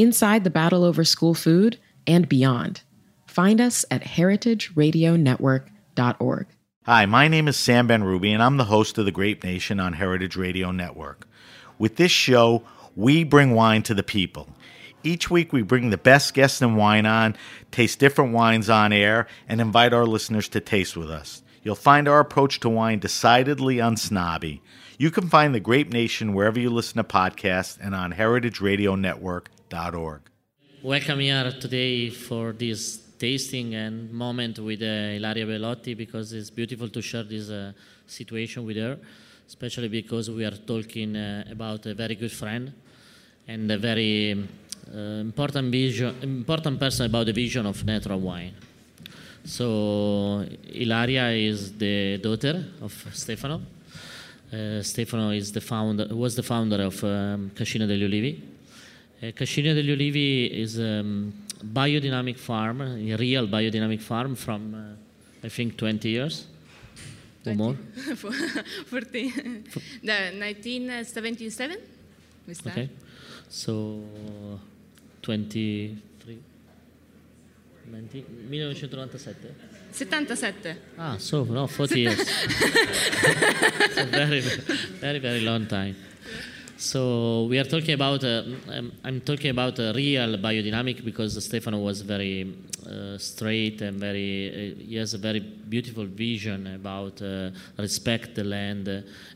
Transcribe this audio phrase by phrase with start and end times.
[0.00, 2.82] inside the battle over school food, and beyond.
[3.26, 6.46] Find us at heritageradionetwork.org.
[6.86, 9.92] Hi, my name is Sam Benrubi, and I'm the host of The Grape Nation on
[9.92, 11.28] Heritage Radio Network.
[11.78, 12.62] With this show,
[12.96, 14.48] we bring wine to the people.
[15.02, 17.36] Each week, we bring the best guests in wine on,
[17.70, 21.42] taste different wines on air, and invite our listeners to taste with us.
[21.62, 24.60] You'll find our approach to wine decidedly unsnobby.
[24.98, 28.12] You can find The Grape Nation wherever you listen to podcasts and on
[30.82, 36.88] Welcome here today for this tasting and moment with uh, Ilaria Bellotti because it's beautiful
[36.88, 37.70] to share this uh,
[38.04, 38.98] situation with her,
[39.46, 42.72] especially because we are talking uh, about a very good friend
[43.46, 44.32] and a very
[44.92, 48.54] uh, important vision, important person about the vision of natural wine.
[49.44, 50.44] So
[50.74, 53.60] Ilaria is the daughter of Stefano.
[54.52, 58.49] Uh, Stefano is the founder, was the founder of um, Cascina degli Ulivi.
[59.22, 61.30] Uh, Cascina degli Ulivi is a um,
[61.62, 66.46] biodynamic farm, a real biodynamic farm from, uh, I think, 20 years
[67.44, 67.74] or more.
[68.16, 69.30] 40.
[70.02, 71.76] the 1977
[72.46, 72.84] we started.
[72.84, 72.88] Okay.
[73.50, 74.00] So
[75.20, 76.38] 23.
[77.90, 79.54] 20, 1997?
[79.92, 80.76] 77.
[80.98, 82.18] Ah, so no, 40 years.
[82.20, 85.94] it's a very, very, very long time.
[86.80, 88.24] So we are talking about.
[88.24, 92.54] Uh, I'm, I'm talking about a real biodynamic because Stefano was very
[92.86, 94.48] uh, straight and very.
[94.48, 98.88] Uh, he has a very beautiful vision about uh, respect the land,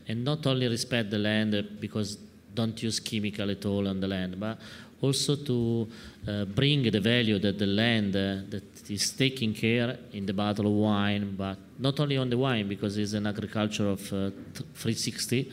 [0.07, 2.17] and not only respect the land uh, because
[2.55, 4.57] don't use chemical at all on the land, but
[4.99, 5.87] also to
[6.27, 10.73] uh, bring the value that the land that is taking care in the bottle of
[10.73, 14.31] wine, but not only on the wine because it's an agriculture of uh,
[14.73, 15.51] 360,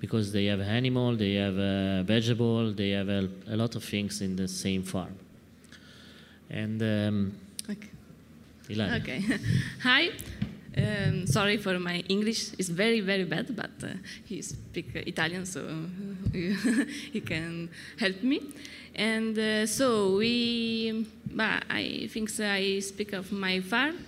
[0.00, 4.20] because they have animal, they have uh, vegetable, they have a, a, lot of things
[4.20, 5.16] in the same farm.
[6.50, 7.32] And um,
[7.70, 7.90] okay.
[8.68, 8.96] Ilaria.
[8.96, 9.24] Okay.
[9.82, 10.10] Hi.
[10.76, 12.52] Um, sorry for my English.
[12.58, 13.94] It's very, very bad, but uh,
[14.24, 15.62] he speaks Italian, so
[17.12, 18.40] he can help me.
[18.94, 24.04] And uh, so we, but I think so I speak of my farm.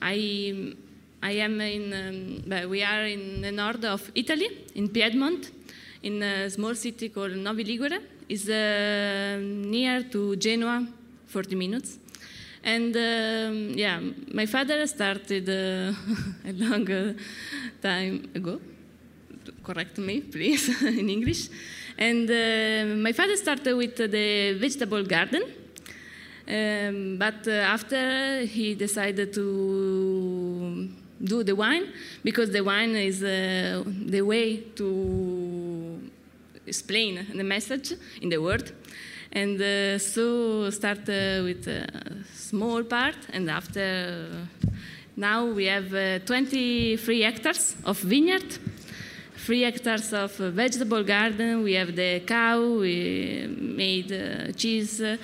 [0.00, 0.74] I,
[1.22, 5.50] I am in, um, we are in the north of Italy, in Piedmont,
[6.02, 8.00] in a small city called Novi Ligure.
[8.28, 10.86] It's uh, near to Genoa,
[11.26, 11.98] 40 minutes.
[12.62, 14.00] And um, yeah,
[14.32, 15.92] my father started uh,
[16.48, 17.14] a long uh,
[17.80, 18.60] time ago.
[19.62, 21.48] Correct me, please, in English.
[21.96, 25.44] And uh, my father started with the vegetable garden.
[26.48, 29.46] Um, but uh, after he decided to
[31.22, 31.92] do the wine,
[32.22, 36.00] because the wine is uh, the way to
[36.66, 38.72] explain the message in the word.
[39.32, 41.86] And uh, so start with a
[42.34, 44.28] small part, and after
[45.16, 48.58] now we have 23 hectares of vineyard
[49.46, 51.62] three hectares of vegetable garden.
[51.62, 55.16] We have the cow, we made uh, cheese, uh,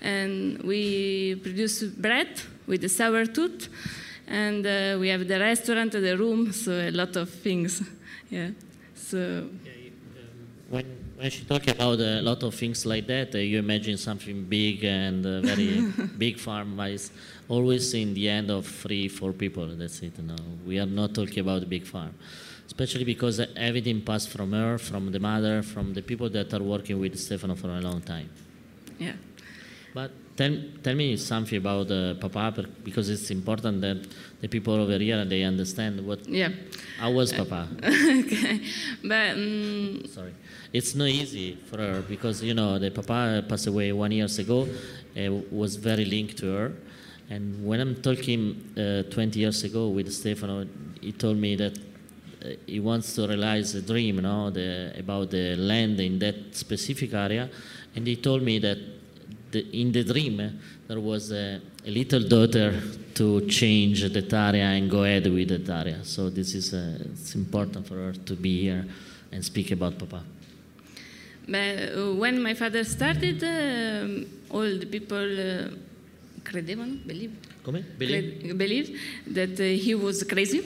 [0.00, 3.68] and we produce bread with the sour tooth.
[4.28, 7.82] And uh, we have the restaurant, the room, so a lot of things.
[8.30, 8.50] Yeah.
[8.94, 9.48] So.
[10.68, 10.84] when
[11.18, 14.84] when she talk about a lot of things like that, uh, you imagine something big
[14.84, 15.80] and uh, very
[16.18, 17.10] big farm, but it's
[17.48, 19.66] always in the end of three, four people.
[19.66, 20.16] That's it.
[20.22, 22.14] No, we are not talking about a big farm,
[22.66, 27.00] especially because everything passed from her, from the mother, from the people that are working
[27.00, 28.30] with Stefano for a long time.
[28.98, 29.14] Yeah.
[29.92, 30.54] But tell,
[30.84, 33.98] tell me something about uh, Papa because it's important that
[34.40, 36.50] the people over here they understand what Yeah.
[37.02, 37.60] how was Papa.
[37.84, 38.60] okay.
[39.02, 40.34] But um, Sorry,
[40.72, 44.58] it's not easy for her because you know the Papa passed away one years ago.
[45.18, 46.72] Uh, was very linked to her,
[47.28, 48.40] and when I'm talking
[48.76, 50.64] uh, 20 years ago with Stefano,
[51.00, 55.56] he told me that uh, he wants to realize a dream, no, the, about the
[55.56, 57.50] land in that specific area,
[57.96, 58.78] and he told me that
[59.50, 60.50] the, in the dream uh,
[60.88, 62.74] there was a, a little daughter
[63.14, 66.04] to change that area and go ahead with that area.
[66.04, 68.86] So this is uh, it's important for her to be here
[69.32, 70.22] and speak about Papa.
[71.46, 75.68] but, uh, when my father started, um, all the people uh,
[76.42, 77.32] credevano, believe,
[77.64, 77.84] Come?
[77.98, 78.42] Believe?
[78.42, 78.92] cred- believed
[79.26, 80.62] that uh, he was crazy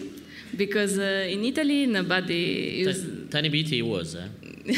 [0.57, 4.15] because uh, in Italy nobody used, Tiny bit he was.
[4.15, 4.29] Eh?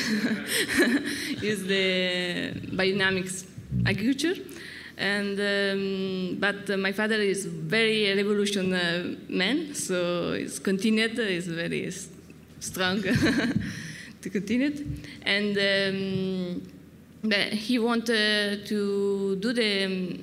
[1.43, 3.45] used the biodynamics
[3.87, 4.37] agriculture.
[4.97, 11.19] And um, but uh, my father is very revolution uh, man, so he's continued.
[11.19, 11.91] He's very
[12.61, 13.03] strong
[14.23, 14.87] to continue, it.
[15.23, 16.62] and um,
[17.50, 20.23] he wanted to do the um,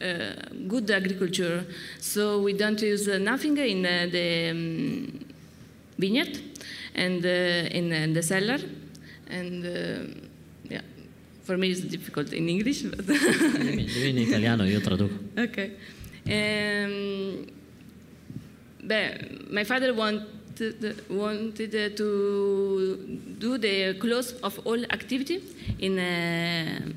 [0.00, 0.32] uh,
[0.66, 1.64] good agriculture.
[2.00, 5.26] So we don't use uh, nothing in uh, the um,
[5.98, 6.40] vineyard
[6.94, 8.58] and uh, in uh, the cellar.
[9.28, 10.19] And uh,
[11.50, 12.82] for me it's difficult in English.
[12.82, 15.18] But in italiano, io traduco.
[15.36, 15.72] okay.
[16.26, 17.46] Um,
[19.50, 22.06] my father wanted, wanted uh, to
[23.38, 25.42] do the close of all activity
[25.80, 26.92] in uh,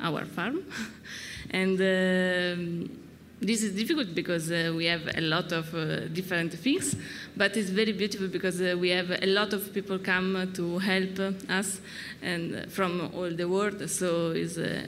[0.00, 0.64] our farm.
[1.50, 3.01] and um
[3.42, 6.96] this is difficult because uh, we have a lot of uh, different things,
[7.36, 11.18] but it's very beautiful because uh, we have a lot of people come to help
[11.48, 11.80] us
[12.22, 13.90] and from all the world.
[13.90, 14.86] So it's, uh,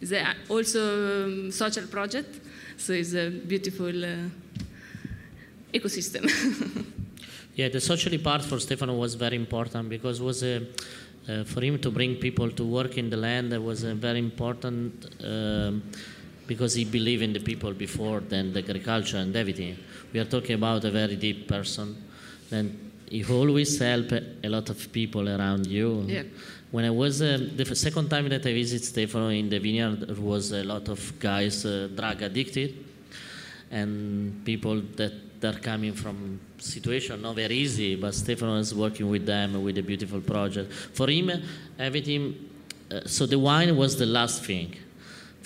[0.00, 2.40] it's a, also um, social project.
[2.76, 4.28] So it's a beautiful uh,
[5.74, 6.30] ecosystem.
[7.56, 10.56] Yeah, the socially part for Stefano was very important because was a,
[11.26, 14.18] uh, for him to bring people to work in the land that was a very
[14.18, 15.82] important um,
[16.46, 19.76] because he believed in the people before than the agriculture and everything.
[20.12, 22.02] We are talking about a very deep person.
[22.50, 26.04] And he always help a lot of people around you.
[26.06, 26.22] Yeah.
[26.70, 30.16] When I was uh, the second time that I visited Stefano in the vineyard, there
[30.16, 32.84] was a lot of guys uh, drug addicted
[33.70, 35.12] and people that
[35.44, 39.82] are coming from situation not very easy but stefano is working with them with a
[39.82, 41.30] beautiful project for him
[41.78, 42.34] everything
[42.90, 44.74] uh, so the wine was the last thing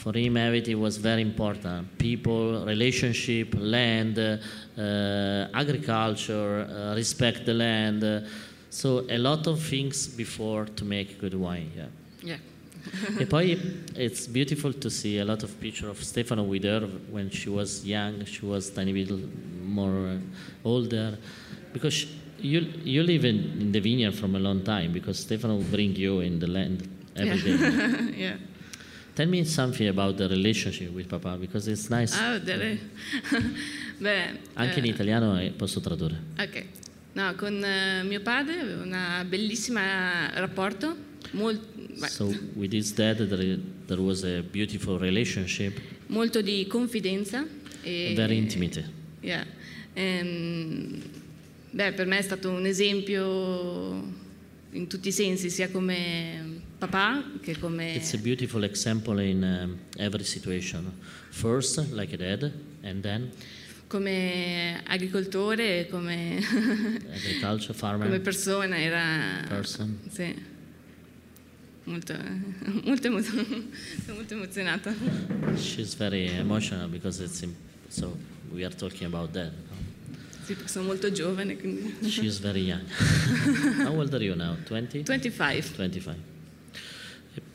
[0.02, 8.02] for him everything was very important people relationship land uh, agriculture uh, respect the land
[8.70, 11.90] so a lot of things before to make good wine yeah
[12.22, 12.38] yeah.
[13.20, 13.58] e poi
[13.94, 16.80] it's beautiful to see a lot of picture of Stefano with her
[17.10, 19.10] when she was young, she was tiny bit
[19.64, 20.18] more
[20.64, 21.18] older,
[21.72, 22.06] because sh-
[22.38, 25.94] you you live in, in the vineyard from a long time because Stefano will bring
[25.94, 28.14] you in the land every day.
[28.16, 28.36] yeah.
[29.14, 32.14] Tell me something about the relationship with Papa because it's nice.
[32.16, 32.78] Ah, delle-
[33.98, 36.18] Beh, Anche in eh, italiano e posso tradurre.
[36.38, 36.64] Ok.
[37.12, 40.96] No, con eh, mio padre avevo una bellissima rapporto,
[41.32, 41.60] molt-
[42.08, 47.44] So with his dad there, there was a beautiful relationship, molto di confidenza.
[47.82, 48.88] E, very intimate.
[49.20, 49.44] Yeah.
[49.92, 51.02] Ehm,
[51.72, 54.18] beh, per me è stato un esempio
[54.70, 56.49] in tutti i sensi, sia come
[56.80, 57.94] papà che come...
[57.94, 60.90] It's a beautiful example in um, every situation.
[61.28, 62.50] First, like a dad,
[62.82, 63.30] and then
[63.86, 66.38] come agricoltore, come,
[67.12, 69.44] agriculture, farmer, come persona, era...
[69.46, 69.98] person.
[70.10, 70.34] Sì.
[71.84, 72.14] Molto,
[72.84, 73.10] molto,
[74.14, 74.94] molto emozionata.
[75.56, 77.44] She's very emotional because it's
[77.88, 78.16] so
[78.52, 79.52] we are talking about that.
[80.44, 82.08] Sì, perché sono molto giovane, quindi...
[82.08, 82.84] She's very young.
[83.84, 84.56] How old are you now?
[84.64, 85.02] 20?
[85.02, 85.74] 25.
[85.74, 86.39] 25.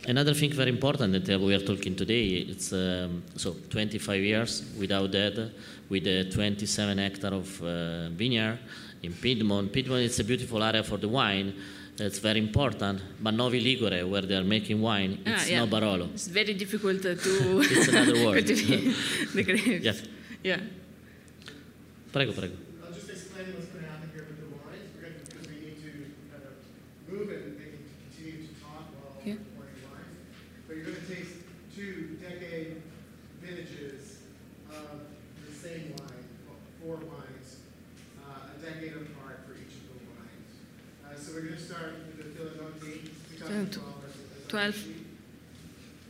[0.08, 4.64] Another thing very important that uh, we are talking today, it's um, so 25 years
[4.80, 5.52] without dad,
[5.90, 8.60] with a 27 hectare of uh, vineyard
[9.02, 9.72] in Piedmont.
[9.72, 11.54] Piedmont is a beautiful area for the wine.
[11.98, 13.02] That's very important.
[13.22, 15.60] But Novi Ligure, where they are making wine, Ah, it's yeah.
[15.64, 16.12] no Barolo.
[16.14, 17.12] It's very difficult to...
[17.72, 18.46] It's another word.
[19.34, 19.84] the grapes.
[19.86, 19.94] Yeah.
[20.44, 20.60] Yeah.
[22.12, 22.54] Prego, prego.
[22.86, 24.92] I'll just explain what's going to happen here with the wines.
[24.96, 25.90] We're going to, because we need to
[26.32, 26.54] kind of
[27.12, 29.36] move and they can continue to talk while Yeah.
[29.56, 30.12] pouring wine.
[30.68, 31.36] But you're going to taste
[31.76, 32.82] two decade
[33.42, 34.20] vintages
[34.72, 35.02] of
[35.46, 36.26] the same wine,
[36.82, 37.58] four wines,
[38.26, 40.52] uh, a decade apart for each of the wines.
[41.04, 44.76] Uh, so we're going to start with the Filagnotti 2012 12.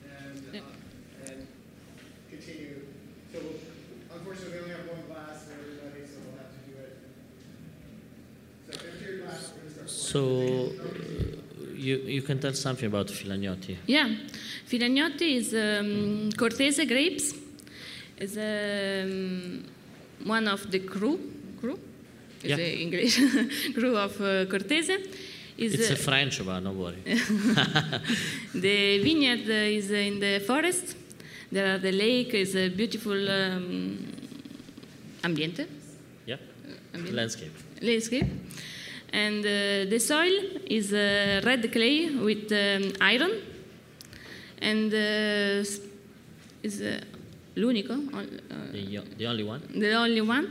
[0.06, 0.60] and, Yeah.
[0.60, 1.48] uh, and
[2.30, 2.82] continue.
[3.34, 6.78] So we'll, unfortunately, we only have one glass for everybody, so we'll have to do
[6.78, 6.94] it.
[8.70, 9.90] So empty your glass, we're going to start.
[9.90, 10.22] So
[12.06, 13.78] you can tell something about Filagnotti.
[13.88, 14.10] Yeah,
[14.68, 17.34] Filagnotti is um, Cortese grapes.
[18.18, 19.64] Is um,
[20.24, 21.20] one of the crew.
[21.60, 21.78] Crew
[22.44, 22.56] is Yeah.
[22.58, 23.20] the English
[23.74, 24.98] crew of uh, Cortese.
[25.58, 26.98] Is It's uh, a French, but don't worry.
[28.54, 30.96] the vineyard is in the forest.
[31.52, 33.98] There are the lake is a beautiful um,
[35.24, 35.68] ambiente,
[36.26, 36.38] Yeah,
[36.94, 37.52] ambiente landscape.
[37.82, 38.28] landscape.
[39.24, 40.36] And uh, the soil
[40.78, 43.32] is uh, red clay with um, iron.
[44.62, 45.64] And uh,
[46.68, 47.00] is uh,
[47.56, 47.96] l'unico,
[48.74, 49.62] The, the only one.
[49.84, 50.48] the only one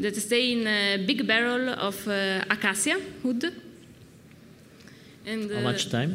[0.00, 3.44] that stay in a big barrel of uh, acacia wood.
[5.26, 6.12] And How much time?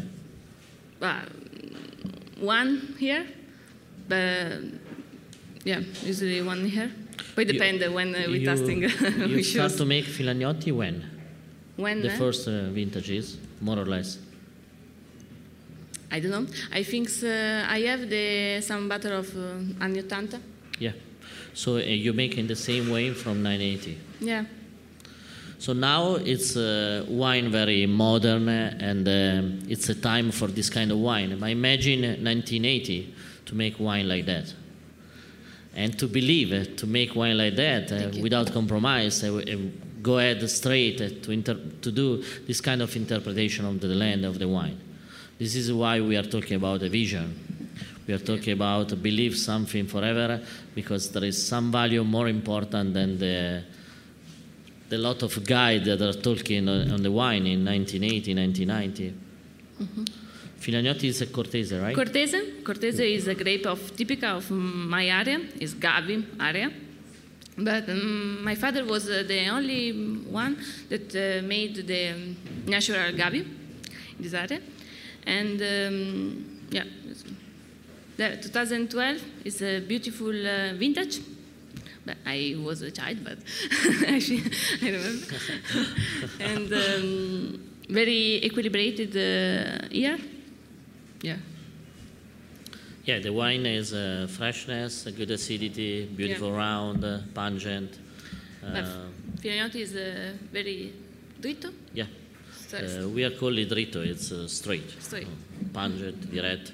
[1.02, 1.22] uh,
[2.42, 3.26] one here,
[4.10, 4.60] but
[5.64, 6.90] yeah, usually one here.
[7.36, 8.82] But it You- depends when uh, we you, testing.
[9.30, 9.78] you we start choose.
[9.78, 11.04] to make Filagnotti when?
[11.76, 14.20] When The uh, first uh, vintages, more or less.
[16.12, 16.46] I don't know.
[16.72, 20.38] I think uh, I have the some bottle of uh, anni 80.
[20.80, 20.92] Yeah.
[21.54, 23.98] So uh, you make in the same way from 980.
[24.20, 24.46] Yeah.
[25.58, 30.70] So now it's uh, wine very modern uh, and um it's a time for this
[30.70, 31.42] kind of wine.
[31.42, 33.14] I imagine 1980
[33.46, 34.54] to make wine like that.
[35.76, 39.24] And to believe uh, to make wine like that uh, without compromise,
[40.04, 44.38] go ahead straight to, inter- to do this kind of interpretation of the land of
[44.38, 44.80] the wine.
[45.40, 47.28] This is why we are talking about a vision.
[48.06, 50.42] We are talking about believe something forever
[50.76, 53.64] because there is some value more important than the
[54.90, 59.14] the lot of guide that are talking on, the wine in 1980, 1990.
[59.82, 60.04] Mm-hmm.
[60.60, 61.96] Filagnotti is a Cortese, right?
[61.96, 62.62] Cortese.
[62.64, 65.40] Cortese is a grape of typical of my area.
[65.60, 66.72] Is Gavi area.
[67.58, 70.58] But um, my father was uh, the only one
[70.90, 74.60] that uh, made the natural Gavi in this area.
[75.26, 76.84] And um, yeah,
[78.18, 81.20] the 2012 is a beautiful uh, vintage.
[82.06, 83.38] But I was a child, but
[84.08, 84.44] actually
[84.82, 85.26] I remember.
[86.40, 90.18] and um, very equilibrated uh, year.
[91.22, 91.38] Yeah.
[93.06, 98.00] Yeah, the wine is uh, freshness, a good acidity, beautiful round, uh, pungent.
[98.66, 98.82] Uh,
[99.42, 100.94] Filagnotti is uh, very
[101.42, 101.74] dritto.
[101.94, 102.06] yeah,
[102.74, 104.90] uh, we are called it dritto, it's uh, straight.
[105.02, 105.28] Straight.
[105.28, 106.72] Uh, pungent, direct.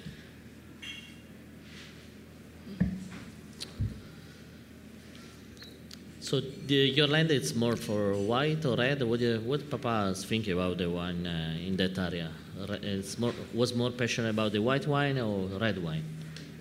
[6.19, 9.01] So the, your land is more for white or red?
[9.01, 12.29] What, you, what Papa is thinking about the wine uh, in that area?
[12.83, 16.03] It's more, was more passionate about the white wine or red wine?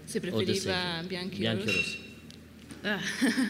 [0.08, 0.72] Si Or the same?
[0.72, 1.78] preferiva bianchi Bianchi rossi.
[1.78, 1.98] rossi.
[2.84, 3.00] Ah,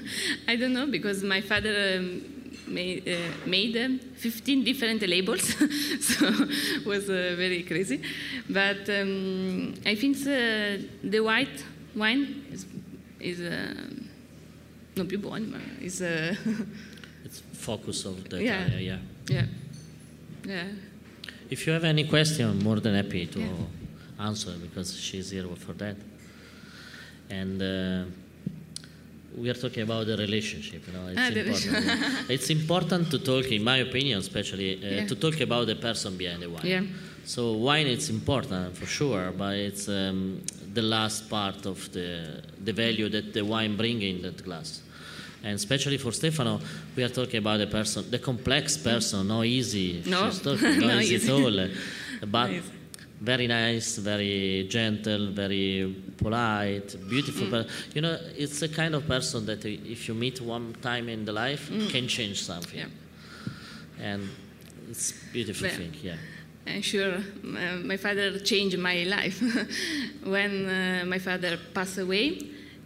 [0.52, 2.22] I don't know because my father um,
[2.66, 5.42] made, uh, made um, 15 different labels,
[6.00, 8.00] so it was uh, very crazy.
[8.48, 11.62] But um, I think uh, the white
[11.94, 12.66] wine is,
[13.20, 13.74] is uh,
[14.96, 16.34] non più buono, ma is uh,
[17.24, 18.64] It's focus of the Yeah.
[18.72, 18.98] area, yeah.
[19.28, 19.46] yeah,
[20.46, 20.64] yeah.
[21.50, 24.26] If you have any question, I'm more than happy to Yeah.
[24.26, 25.96] answer because she's here for that.
[27.30, 28.04] And uh,
[29.36, 30.82] we are talking about the relationship.
[30.86, 32.30] You know, it's Ah, important.
[32.30, 35.06] it's important to talk, in my opinion, especially uh, Yeah.
[35.06, 36.66] to talk about the person behind the wine.
[36.66, 36.82] Yeah.
[37.24, 40.40] So wine, it's important for sure, but it's um,
[40.72, 44.80] the last part of the the value that the wine bring in that glass.
[45.44, 46.58] And especially for Stefano,
[46.96, 50.02] we are talking about a person, the complex person, not easy.
[50.06, 50.30] No.
[50.30, 51.28] She's talking, not Not easy easy.
[51.28, 51.68] at all.
[52.26, 52.62] But Nice.
[53.20, 57.46] Very nice, very gentle, very polite, beautiful.
[57.46, 57.50] Mm.
[57.50, 61.24] But you know, it's a kind of person that if you meet one time in
[61.24, 62.80] the life, can change something.
[62.80, 62.90] Mm.
[63.98, 64.04] Yeah.
[64.04, 64.28] And
[64.90, 66.16] it's beautiful thing, yeah.
[66.66, 69.40] I'm sure uh, my father changed my life.
[70.24, 72.38] when uh, my father passed away,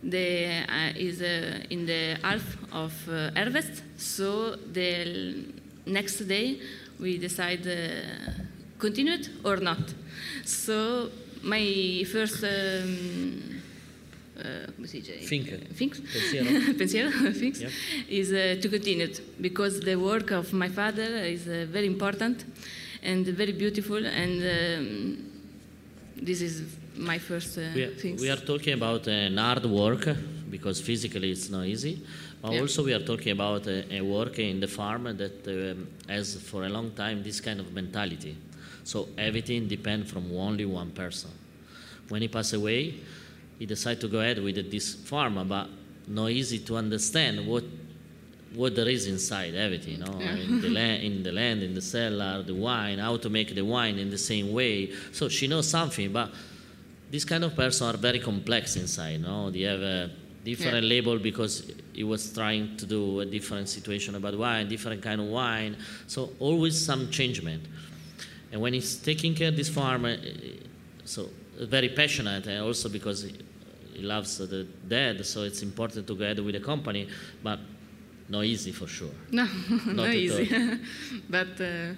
[0.03, 3.83] the uh, is uh, in the half of uh, harvest.
[3.97, 5.45] So the
[5.87, 6.61] next day
[7.01, 7.67] we decide
[8.83, 9.95] uh, continue it or not.
[10.45, 11.09] So
[11.43, 12.45] my first.
[12.45, 13.61] Um,
[14.39, 15.29] uh, come si dice?
[15.29, 15.49] Think.
[15.75, 15.95] Think.
[15.95, 16.75] Pensiero.
[16.79, 17.69] Pensiero, thinks, Yeah.
[18.09, 22.45] is uh, to continue it because the work of my father is uh, very important
[23.03, 24.05] and very beautiful.
[24.07, 25.17] And um,
[26.17, 26.63] this is
[26.97, 28.21] my first uh, We are, things.
[28.21, 30.17] we are talking about an hard work
[30.51, 32.01] because physically it's not easy.
[32.41, 32.61] But Yeah.
[32.63, 36.65] also we are talking about a, a work in the farm that um, has for
[36.65, 38.37] a long time this kind of mentality.
[38.85, 41.31] So everything depends from only one person.
[42.09, 42.95] When he passed away,
[43.59, 45.69] he decided to go ahead with this farm, but
[46.09, 47.65] not easy to understand what
[48.55, 50.35] what there is inside everything, you know, Yeah.
[50.37, 53.63] in the land, in the land, in the cellar, the wine, how to make the
[53.63, 54.91] wine in the same way.
[55.13, 56.31] So she knows something, but
[57.11, 59.13] this kind of person are very complex inside.
[59.13, 60.11] You No, they have a
[60.45, 60.91] different Yeah.
[60.97, 65.29] label because he was trying to do a different situation about wine, different kind of
[65.29, 65.77] wine.
[66.07, 67.63] So always some changement.
[68.53, 70.17] And when he's taking care of this farm, uh,
[71.05, 73.33] so very passionate, and also because he,
[73.95, 77.09] he loves the dead, so it's important to go ahead with the company,
[77.43, 77.59] but
[78.29, 79.11] not easy for sure.
[79.33, 79.47] No,
[79.87, 80.49] Not not easy.
[81.31, 81.95] but uh,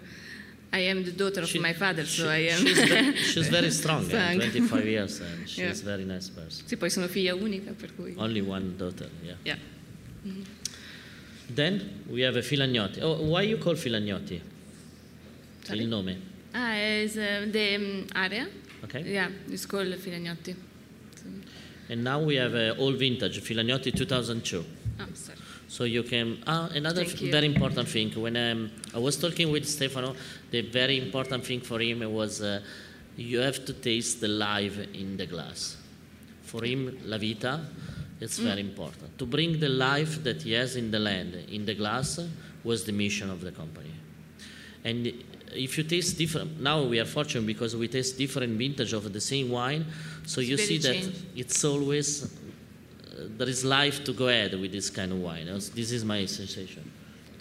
[0.73, 2.65] I am the daughter of my father, she- so I am.
[2.67, 4.37] She's, ve- she's very strong, eh, Strong.
[4.51, 5.71] 25 years, and she's Yeah.
[5.71, 6.65] a very nice person.
[6.67, 8.15] sì, poi sono figlia unica, per cui.
[8.17, 9.37] Only one daughter, yeah.
[9.45, 9.59] Yeah.
[11.49, 13.01] Then we have a Filagnotti.
[13.03, 14.41] Oh, why you call Filagnotti?
[15.63, 15.81] Sorry?
[15.81, 16.17] Il nome,
[16.55, 18.47] Ah, is uh, the um, area.
[18.85, 19.03] okay?
[19.03, 20.55] Yeah, it's called Filagnotti.
[21.17, 21.25] So,
[21.91, 24.65] And now we have uh, all vintage Filagnotti 2002.
[25.01, 25.39] oh, sorry.
[25.67, 26.39] So you can.
[26.47, 27.33] Ah, another Thank f- you.
[27.33, 28.11] very important thing.
[28.15, 30.15] When um, I was talking with Stefano,
[30.51, 32.61] the very important thing for him was uh,
[33.17, 35.77] you have to taste the life in the glass.
[36.45, 37.61] For him, La Vita,
[38.21, 38.45] it's Mm.
[38.45, 39.19] very important.
[39.19, 42.21] To bring the life that he has in the land, in the glass,
[42.63, 43.91] was the mission of the company.
[44.85, 45.13] And
[45.55, 49.21] if you taste different, now we are fortunate because we taste different vintage of the
[49.21, 49.87] same wine,
[50.27, 54.73] so you very see that it's always uh, there is life to go ahead with
[54.73, 55.47] this kind of wine.
[55.47, 56.83] This is my sensation.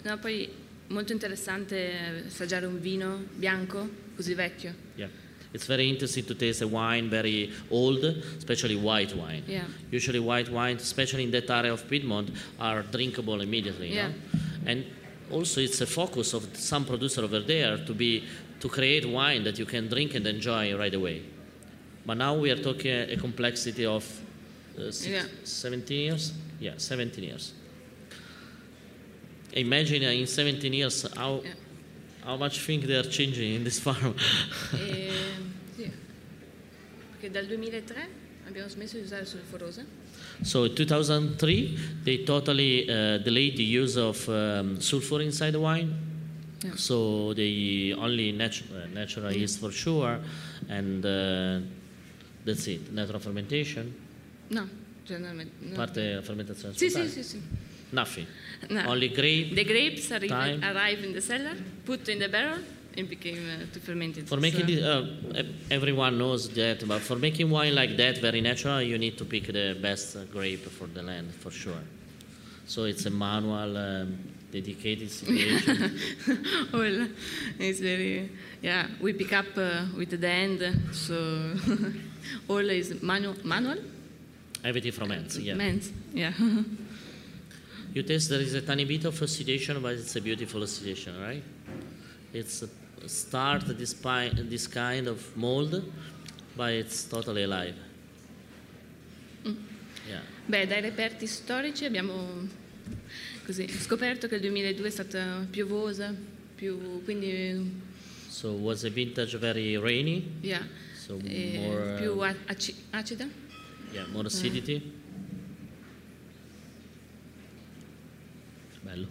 [0.04, 0.48] No, poi
[0.88, 4.74] molto interessante assaggiare un vino bianco così vecchio.
[4.96, 5.08] Yeah.
[5.52, 8.04] It's very interesting to taste a wine very old,
[8.36, 9.44] especially white wine.
[9.46, 9.64] Yeah.
[9.90, 13.94] Usually white wine, especially in that area of Piedmont, are drinkable immediately.
[13.94, 14.08] Yeah.
[14.08, 14.14] know?
[14.66, 14.84] And
[15.30, 18.24] also it's a focus of some producer over there to be
[18.60, 21.22] to create wine that you can drink and enjoy right away.
[22.06, 24.04] But now we are talking a complexity of
[24.78, 25.24] uh, six, Yeah.
[25.44, 26.32] 17 years.
[26.60, 27.52] Yeah, 17 years.
[29.52, 31.54] Imagine in 17 years how Yeah.
[32.24, 34.14] how much things they are changing in this farm.
[34.74, 35.10] E,
[35.76, 35.90] sì.
[37.12, 38.08] Perché dal 2003
[38.46, 39.84] abbiamo smesso di usare sulforose.
[40.42, 45.94] So in 2003, they totally uh, delayed the use of um, sulfur inside the wine.
[46.62, 46.72] Yeah.
[46.76, 50.18] So they only natu- uh, natural yeast for sure,
[50.68, 51.60] and uh,
[52.44, 52.92] that's it.
[52.92, 53.92] Natural fermentation,
[54.50, 54.68] No,
[55.06, 55.52] generalmente.
[55.60, 55.76] No.
[55.76, 57.40] parte fermentazione Sì, sì, sì, sì.
[57.90, 58.26] Nothing.
[58.70, 58.88] No.
[58.88, 59.54] Only grape.
[59.54, 62.58] The grapes arrive, arrive in the cellar, put in the barrel,
[62.96, 64.28] and became uh, to ferment it.
[64.28, 68.80] For making So- uh, everyone knows that, but for making wine like that, very natural,
[68.82, 71.82] you need to pick the best grape for the land, for sure.
[72.66, 74.18] So it's a manual, um,
[74.52, 75.98] dedicated situation.
[76.72, 77.08] Well,
[77.58, 78.30] it's very,
[78.62, 80.60] yeah, we pick up uh, with the hand,
[80.92, 81.14] so
[82.48, 83.78] all is manual, manual?
[84.62, 85.54] Everything from hands, yeah.
[85.54, 86.32] Men's, yeah.
[87.94, 91.42] You taste there is a tiny bit of oxidation, but it's a beautiful oxidation, right?
[92.32, 92.64] It's
[93.06, 93.94] start this,
[94.48, 95.82] this kind of mold,
[96.56, 97.74] but it's totally alive.
[100.06, 100.20] Yeah.
[100.46, 102.46] Beh, dai reperti storici abbiamo
[103.46, 106.14] così, scoperto che il 2002 è stata piovosa,
[106.54, 107.80] più, quindi,
[108.28, 113.26] So was a vintage very rainy, yeah, so eh, more, più uh, a- aci- acida.
[113.92, 114.82] yeah, more acidity.
[118.82, 119.06] Bello.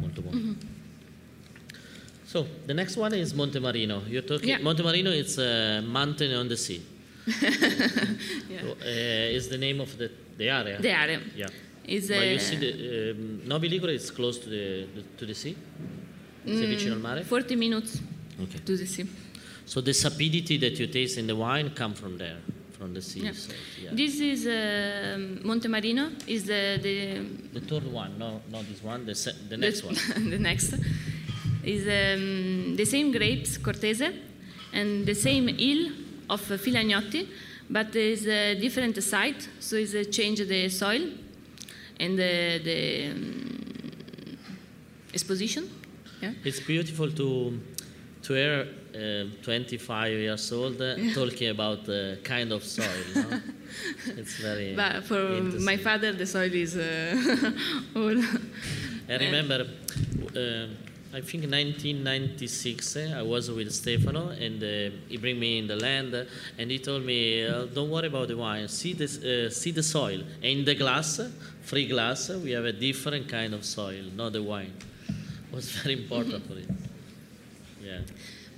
[0.00, 0.67] Molto buono.
[2.28, 4.02] So the next one is Monte Marino.
[4.06, 4.58] You're talking Yeah.
[4.58, 5.10] Monte Marino.
[5.10, 6.80] It's a mountain on the sea.
[8.50, 8.74] Yeah.
[8.82, 10.76] Uh, is the name of the, the area.
[10.80, 11.20] The area.
[11.34, 11.46] Yeah.
[11.86, 15.34] Is, But you see the um, Novi Ligure is close to the, the to the
[15.34, 15.56] sea.
[16.44, 17.24] Sei vicino al mare.
[17.24, 18.00] 40 minutes
[18.42, 18.58] Okay.
[18.64, 19.06] to the sea.
[19.64, 22.36] So the sapidity that you taste in the wine come from there,
[22.72, 23.20] from the sea.
[23.20, 23.32] Yeah.
[23.32, 23.90] So, yeah.
[23.94, 26.96] This is uh, Monte Marino, is the, the
[27.58, 29.06] the third one, no, not this one.
[29.06, 29.94] The se- the next one.
[30.30, 30.74] the next
[31.68, 34.10] is um, the same grapes, Cortese,
[34.72, 35.92] and the same hill
[36.30, 37.28] of Filagnotti,
[37.68, 41.02] but is a different site, so it's a change the soil
[42.00, 44.38] and the, the um,
[45.12, 45.68] exposition.
[46.22, 46.32] Yeah.
[46.44, 47.60] It's beautiful to
[48.22, 53.04] to hear uh, 25 years old uh, talking about the kind of soil.
[53.14, 53.40] No?
[54.18, 54.74] it's very.
[54.74, 57.52] But for my father, the soil is uh,
[57.96, 58.18] all.
[59.08, 59.66] I remember
[60.36, 60.66] uh,
[61.10, 62.96] I think 1996.
[62.96, 66.24] eh, I was with Stefano, and uh, he bring me in the land, uh,
[66.58, 68.68] and he told me, uh, "Don't worry about the wine.
[68.68, 70.20] See this, uh, see the soil.
[70.42, 71.18] And in the glass,
[71.62, 74.72] free glass, we have a different kind of soil, not the wine.
[75.08, 75.14] It
[75.54, 76.68] was very important for it.
[77.82, 78.00] Yeah,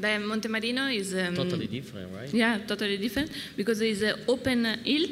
[0.00, 2.34] The Montemarino is um, totally different, right?
[2.34, 5.06] Yeah, totally different because it's an open hill,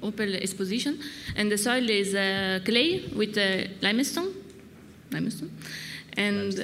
[0.00, 1.00] open exposition,
[1.34, 4.32] and the soil is uh, clay with uh, limestone,
[5.10, 5.50] limestone,
[6.16, 6.54] and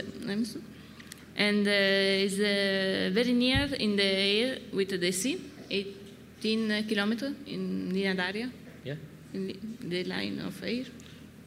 [1.37, 7.91] and uh, is uh, very near in the air with the sea, 18 kilometers in
[8.17, 8.51] d'aria,
[8.85, 8.97] Yeah.
[9.33, 9.57] in the-
[9.89, 10.85] the line of air.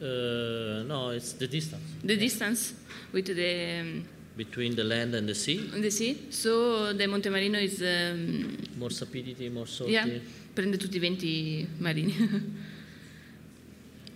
[0.00, 2.74] Uh, no, it's the distance The distance
[3.12, 4.04] with the um,
[4.36, 5.70] between the land and the sea.
[5.80, 6.26] the sea.
[6.30, 9.92] So the Monte Marino is um, More sapidity, more salty.
[9.92, 10.06] Yeah,
[10.54, 12.14] prende tutti i venti marini.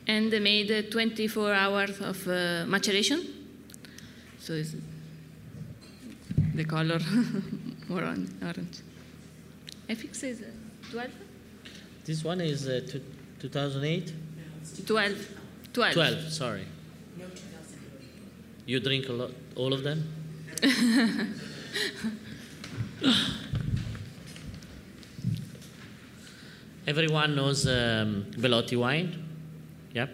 [0.07, 3.23] and they made uh, 24 hours of uh, maturation.
[4.51, 4.75] So it's
[6.57, 6.99] the color
[7.89, 8.79] more on orange.
[9.89, 10.27] I think uh,
[10.91, 11.11] 12?
[12.05, 12.81] This one is uh,
[13.39, 14.13] 2008.
[14.87, 15.29] 12.
[15.73, 15.95] 12.
[15.95, 16.65] 12, sorry.
[18.67, 20.03] You drink a lot, all of them?
[26.89, 29.17] Everyone knows um, Bellotti wine?
[29.95, 30.09] Yeah?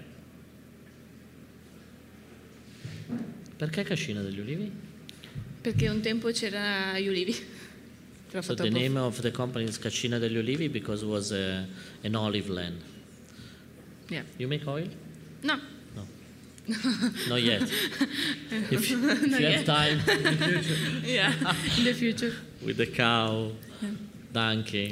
[3.57, 4.71] Perché Cascina degli Ulivi?
[5.61, 7.35] Perché un tempo c'era gli ulivi.
[8.41, 11.65] So the name of the company is Cascina degli Ulivi because it was uh,
[12.03, 12.81] an olive land.
[14.09, 14.25] Yeah.
[14.37, 14.89] You make oil?
[15.43, 15.59] No.
[17.29, 17.63] Not yet.
[18.71, 19.55] if you, if Not you yet.
[19.55, 20.01] have time
[21.05, 21.33] Yeah,
[21.79, 22.33] in the future.
[22.61, 23.53] with the cow,
[24.33, 24.91] donkey,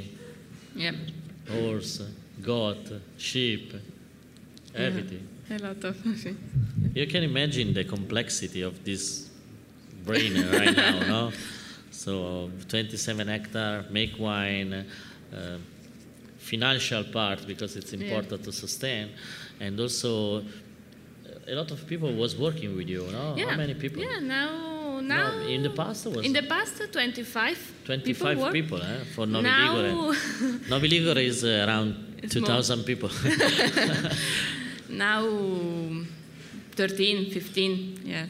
[0.76, 0.92] Yeah.
[1.50, 2.00] horse,
[2.40, 3.74] goat, sheep,
[4.74, 5.26] everything.
[5.54, 5.96] A lot of.
[6.94, 9.30] You can imagine the complexity of this
[10.04, 11.32] brain right now, no?
[11.90, 14.72] So 27 hectare, make wine,
[15.32, 15.58] uh,
[16.38, 18.00] financial part because it's Yeah.
[18.04, 19.10] important to sustain,
[19.60, 20.42] and also uh,
[21.52, 23.34] a lot of people was working with you, no?
[23.36, 23.50] Yeah.
[23.50, 24.02] How many people?
[24.02, 25.00] Yeah, now.
[25.00, 27.58] now No, in the past was In the past, 25.
[27.84, 28.52] 25 work.
[28.52, 30.68] people, eh, for Novi Now- Ligure.
[30.70, 31.94] Novi Ligure is uh, around
[32.30, 33.10] 2,000 people.
[34.98, 35.22] now
[36.76, 38.00] 13, 15.
[38.04, 38.26] Yeah.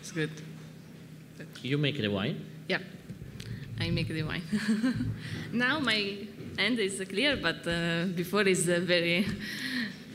[0.00, 0.30] It's good.
[1.62, 2.44] you make the wine.
[2.68, 2.78] Yeah.
[3.80, 4.42] I make the wine.
[5.52, 6.16] now my
[6.58, 9.26] hand is clear, but uh, before is uh, very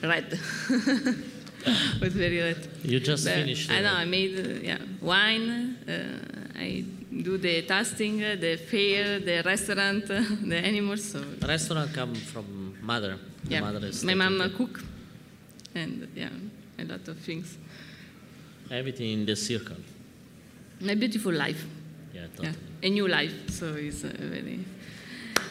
[0.02, 0.40] red.
[2.02, 2.68] was very red.
[2.84, 3.72] You just But finished.
[3.72, 3.94] I know.
[3.94, 5.78] I made uh, yeah wine.
[5.88, 6.86] Uh, I
[7.22, 11.12] do the tasting, uh, the fair, the restaurant, uh, the animals.
[11.12, 13.18] So Restaurant come from mother.
[13.48, 14.50] Yeah, mother is my mom care.
[14.50, 14.84] cook,
[15.76, 16.30] and yeah,
[16.78, 17.58] a lot of things.
[18.72, 19.78] Everything in the circle.
[20.88, 21.66] A beautiful life.
[22.14, 23.50] Yeah, Yeah, a new life.
[23.50, 24.60] So it's uh, very,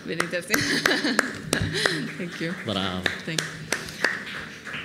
[0.05, 0.57] very interesting.
[2.19, 2.55] Thank you.
[2.65, 3.03] Bravo.
[3.25, 3.88] Thank you.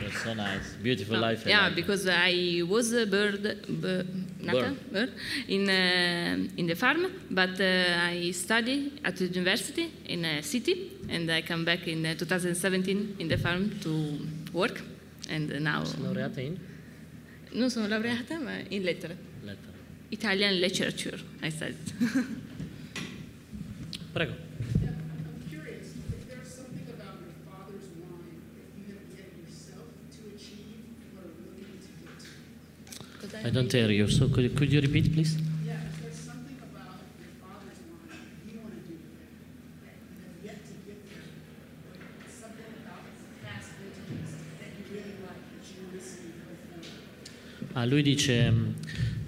[0.01, 0.73] You're so nice.
[0.81, 1.45] Beautiful No, life.
[1.45, 1.75] Yeah, like.
[1.75, 3.41] because I was a bird,
[3.81, 4.07] bird,
[4.45, 4.91] Bird.
[4.91, 5.11] bird
[5.47, 10.91] in uh, in the farm, but uh, I study at the university in a city,
[11.09, 14.19] and I come back in uh, 2017 in the farm to
[14.51, 14.81] work,
[15.29, 16.59] and now Laureata in
[17.53, 19.71] non sono laureata, ma in lettere, lettera.
[20.09, 21.19] Italian literature.
[21.41, 21.77] I studied.
[24.13, 24.33] Prego.
[24.33, 30.19] I'm curious, if there's something about your father's wine that you have yet yourself to
[30.35, 30.85] achieve
[31.17, 33.27] or are looking to get to?
[33.43, 34.07] I don't hear you.
[34.09, 35.35] So could, could you repeat, please?
[35.65, 38.95] Yeah, there's something about your father's wine that you want to do
[39.83, 41.27] that you have yet to get there,
[42.31, 43.03] something about
[43.43, 47.75] past vintages that you really like that you want to see go forward.
[47.75, 48.75] Ah, lui dice, um,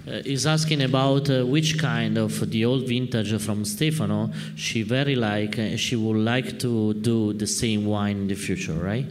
[0.08, 5.14] uh, is asking about uh, which kind of the old vintage from Stefano she very
[5.16, 9.06] like, uh, she would like to do the same wine in the future, right?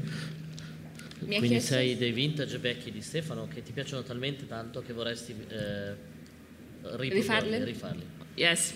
[1.26, 4.94] Mi Quindi chiesto- sei dei vintage vecchi di Stefano che ti piacciono talmente tanto che
[4.94, 5.94] vorresti eh,
[6.98, 7.64] Rifarli?
[7.64, 8.04] rifarli.
[8.36, 8.74] Yes.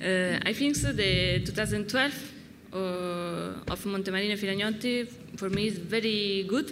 [0.00, 2.12] Uh, I think so the 2012
[2.72, 2.76] uh,
[3.70, 6.70] of Montemarino Filagnotti for me is very good,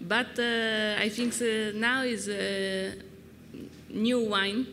[0.00, 2.94] but uh, I think so now is a
[3.88, 4.64] new wine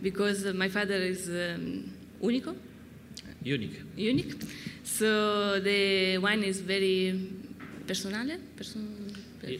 [0.00, 2.54] because my father is um, unico,
[3.42, 3.82] Unique.
[3.96, 4.34] unique.
[4.84, 7.12] So the wine is very
[7.86, 9.14] personale, person-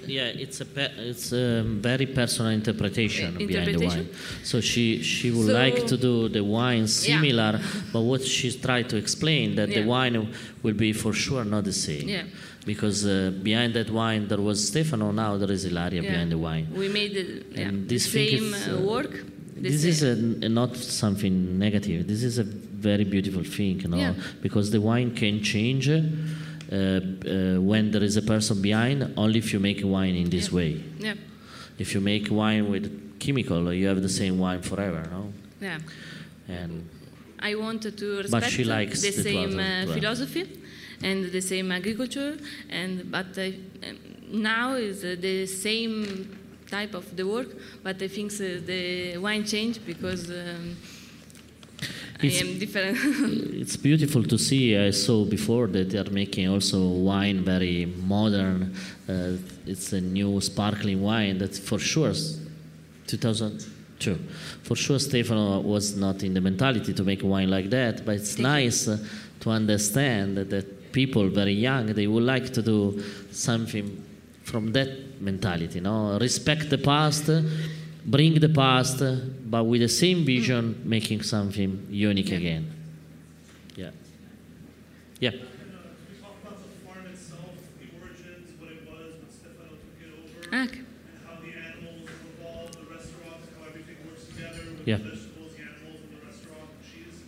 [0.08, 4.08] Yeah, it's a pe- it's a very personal interpretation, Uh, behind the wine.
[4.50, 7.04] So she she would So- like to do the wine Yeah.
[7.06, 7.52] similar,
[7.92, 10.16] but what she's tried to explain that the wine
[10.64, 12.06] will be for sure not the same.
[12.08, 12.24] Yeah.
[12.72, 13.14] Because uh,
[13.50, 16.10] behind that wine there was Stefano, now there is Ilaria Yeah.
[16.12, 16.64] behind the wine.
[16.82, 19.12] We made the, yeah, And this same is, uh, uh, work.
[19.68, 20.14] This is a,
[20.48, 21.34] a not something
[21.66, 21.98] negative.
[22.12, 22.46] This is a
[22.88, 24.14] very beautiful thing, you know, Yeah.
[24.46, 26.00] because the wine can change uh,
[26.70, 29.12] when there is a person behind.
[29.16, 30.82] Only if you make wine in this way.
[30.98, 31.14] yeah,
[31.78, 35.32] If you make wine with chemical, you have the same wine forever, no?
[35.60, 35.78] yeah.
[36.48, 36.88] And
[37.38, 40.44] I wanted to respect she likes the same uh, philosophy
[41.02, 42.36] and the same agriculture,
[42.70, 43.48] and but I,
[43.88, 43.98] um,
[44.32, 46.38] now is uh, the same
[46.70, 47.48] type of the work,
[47.82, 50.76] but I think uh, the wine changed because um,
[52.22, 52.96] I It's- am different.
[53.62, 54.76] it's beautiful to see.
[54.76, 58.72] I saw before that they are making also wine very modern.
[59.08, 62.38] Uh, it's a new sparkling wine that for sure, s-
[63.06, 64.18] 2002,
[64.62, 68.04] for sure Stefano was not in the mentality to make wine like that.
[68.06, 68.96] But it's nice uh,
[69.40, 74.02] to understand that, that people very young they would like to do something
[74.42, 75.80] from that mentality.
[75.80, 77.28] No, respect the past.
[78.08, 79.02] Bring the past,
[79.50, 82.64] but with the same vision, making something unique again.
[83.76, 83.90] Yeah.
[85.20, 85.30] Yeah.
[85.30, 89.98] Can you talk about the farm itself, the origins, what it was, when Stefano took
[89.98, 90.78] it over, Ah, okay.
[90.78, 90.86] and
[91.26, 94.98] how the animals were involved, the restaurants, how everything works together with Yeah.
[95.02, 97.18] the vegetables, the animals, and the restaurant, the cheese?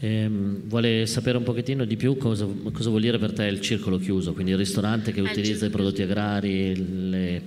[0.00, 3.98] Ehm, vuole sapere un pochettino di più cosa, cosa vuol dire per te il circolo
[3.98, 7.42] chiuso, quindi il ristorante che Ah, il utilizza i circolo prodotti agrari, le- le-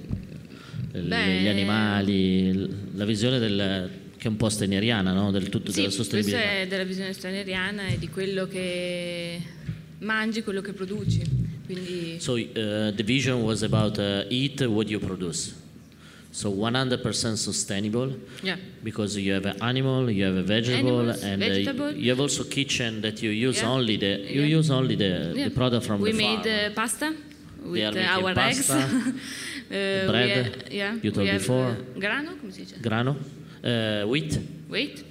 [0.92, 5.32] Beh- gli animali, la visione del, che è un po' steineriana, no?
[5.32, 6.42] del tutto Sì, della sostenibilità.
[6.42, 9.40] è della visione stranieriana e di quello che
[10.00, 11.22] mangi, quello che produci.
[11.66, 15.54] Quindi So uh, the vision was about uh, eat what you produce.
[16.34, 18.58] So 100% sustainable yeah.
[18.82, 21.92] because you have an animal, you have a vegetable, Animals, and uh, vegetable.
[21.94, 23.70] you have also kitchen that you use Yeah.
[23.70, 24.58] only the you Yeah.
[24.60, 26.72] use only the, the product from we the made farm.
[26.72, 27.14] uh, pasta
[27.66, 29.14] with uh, our pasta, eggs.
[29.72, 31.70] Uh, bread, ha- yeah, you told have, before.
[31.72, 32.78] uh, grano, come si dice?
[32.82, 33.16] Grano,
[33.64, 34.38] uh, wheat,
[34.70, 35.04] Wait.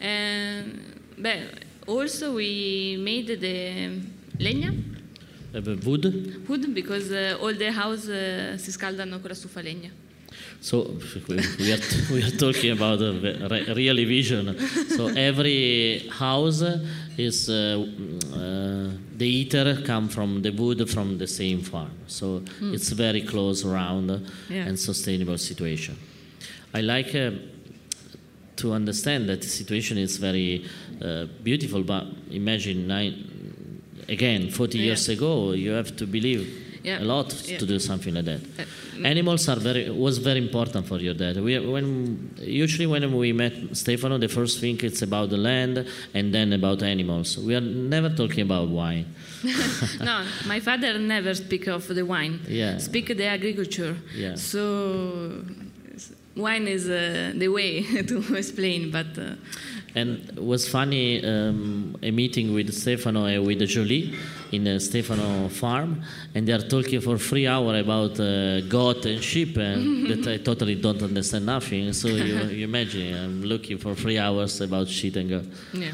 [0.00, 0.78] And,
[1.18, 1.40] beh,
[1.86, 4.02] also we made the
[4.38, 4.74] legna
[5.54, 6.44] uh, wood.
[6.48, 9.90] wood because uh, all the house uh, si scaldano con la stufa legna.
[10.64, 10.96] So
[11.28, 11.78] we are,
[12.10, 14.58] we are talking about a ve- re- really vision.
[14.96, 16.62] So every house
[17.18, 17.84] is uh,
[18.32, 21.90] uh, the heater come from the wood from the same farm.
[22.06, 24.08] So it's very close around
[24.48, 24.64] Yeah.
[24.66, 25.96] and sustainable situation.
[26.72, 27.32] I like uh,
[28.56, 30.64] to understand that the situation is very
[31.02, 33.14] uh, beautiful, but imagine nine,
[34.08, 34.84] again 40 Yeah.
[34.86, 37.02] years ago you have to believe Yeah.
[37.02, 37.58] a lot Yeah.
[37.58, 38.40] to do something like that.
[38.58, 41.36] Uh, Animals are very was very important for your dad.
[41.42, 41.86] We when
[42.40, 46.82] usually when we met Stefano, the first thing it's about the land and then about
[46.82, 47.38] animals.
[47.38, 47.60] We are
[47.94, 49.06] never talking about wine.
[50.00, 52.40] no, my father never speak of the wine.
[52.48, 52.78] Yeah.
[52.78, 53.96] Speak the agriculture.
[54.14, 54.36] Yeah.
[54.36, 55.42] So
[56.36, 59.34] wine is uh, the way to explain, but uh,
[59.96, 64.12] And it was funny um, a meeting with Stefano and with Joly
[64.50, 66.02] in a Stefano farm,
[66.34, 70.38] and they are talking for three hours about uh, goat and sheep, and that I
[70.38, 71.92] totally don't understand nothing.
[71.92, 75.46] So you, you imagine, I'm looking for three hours about sheep and goat.
[75.72, 75.92] yeah.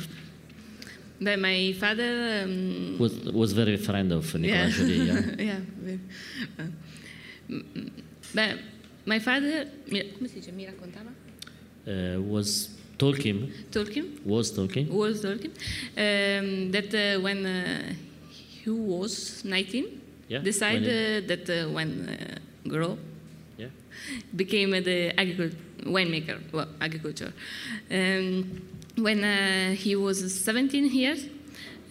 [1.22, 2.42] But my father.
[2.44, 4.70] Um, Was was very friend of Nicola yeah.
[4.70, 4.96] Joly.
[5.04, 5.20] Yeah?
[5.38, 5.60] yeah.
[8.32, 8.58] very-
[9.10, 11.10] Beh, my father, mi, come si dice, mi raccontava?
[11.86, 14.86] uh, was talking, Talking, was talking.
[14.88, 15.50] was talking,
[15.96, 17.92] um, that uh, when uh,
[18.30, 22.96] he was 19, Yeah, decided when uh, that uh, when uh, grow,
[23.58, 23.66] Yeah.
[24.36, 27.32] became uh, the agricul- winemaker, well, agriculture.
[27.90, 28.62] Um,
[28.96, 31.26] when uh, he was 17 years,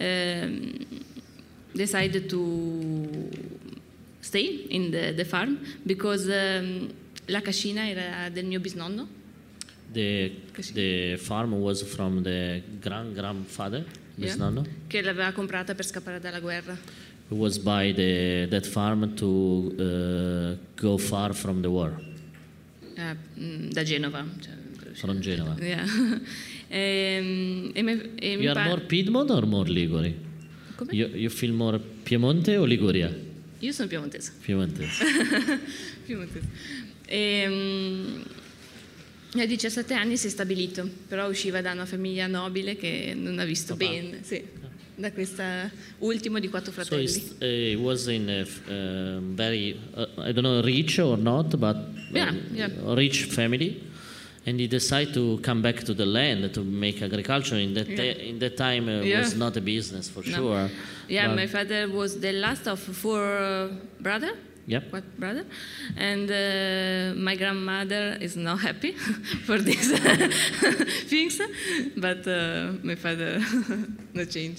[0.00, 0.86] um,
[1.74, 3.28] decided to
[4.22, 6.92] stay in the, the farm because um,
[7.30, 9.08] la cascina era del mio bisnonno.
[9.92, 10.30] The
[10.72, 13.84] the farm was from the grand grandfather,
[14.16, 14.28] Yeah.
[14.28, 16.76] Bisnonno, che l'aveva comprata per scappare dalla guerra.
[17.28, 21.94] who was by the that farm to uh, go far from the war,
[23.38, 24.24] mm, da Genova.
[24.40, 24.52] cioè,
[24.94, 25.56] from Genova.
[25.62, 25.84] Yeah.
[26.68, 30.14] Ehm, e me- e You are more Piedmont or more Liguri?
[30.76, 30.92] Come?
[30.92, 33.12] You, you feel more Piemonte o Liguria?
[33.62, 34.32] Io sono piemontese.
[34.40, 35.04] Piemontese.
[36.06, 36.46] Piemontese.
[37.12, 38.22] Ehm,
[39.36, 43.44] a 17 anni si è stabilito, però usciva da una famiglia nobile che non ha
[43.44, 43.90] visto Papà.
[43.90, 44.18] bene.
[44.22, 44.58] Sì.
[45.00, 45.70] da questa
[46.00, 47.04] ultimo di quattro So fratelli.
[47.04, 51.56] it's, uh, he was in a um, very, uh, I don't know, rich or not,
[51.56, 51.74] but
[52.12, 52.68] Yeah, um, yeah.
[52.94, 53.80] rich family.
[54.44, 57.56] And he decided to come back to the land to make agriculture.
[57.58, 58.28] In that, Yeah.
[58.28, 59.20] in that time, uh, Yeah.
[59.20, 60.36] was not a business for No.
[60.36, 60.70] sure.
[61.08, 63.68] Yeah, but- my father was the last of four uh,
[64.00, 64.34] brother.
[64.66, 64.92] Yep.
[64.92, 65.44] What brother?
[65.96, 68.92] And uh, my grandmother is not happy
[69.46, 69.90] for these
[71.08, 71.40] things,
[71.96, 73.40] but uh, my father
[74.14, 74.58] no change.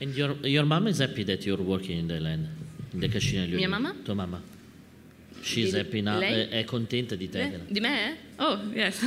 [0.00, 2.48] And your, your mom is happy that you're working in the land,
[2.92, 3.94] in the Cascina Mia mamma?
[4.04, 4.40] Tua mamma.
[5.42, 6.48] She's happy now, lei?
[6.48, 7.40] è, è contenta di te.
[7.42, 8.10] Eh, Di me?
[8.12, 8.16] eh?
[8.38, 9.00] Oh, yes.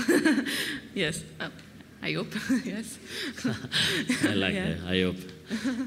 [0.94, 1.24] yes.
[1.40, 1.50] Oh,
[2.02, 2.36] I hope.
[2.66, 2.98] yes.
[4.24, 4.76] I like Yeah.
[4.76, 5.18] that, I hope.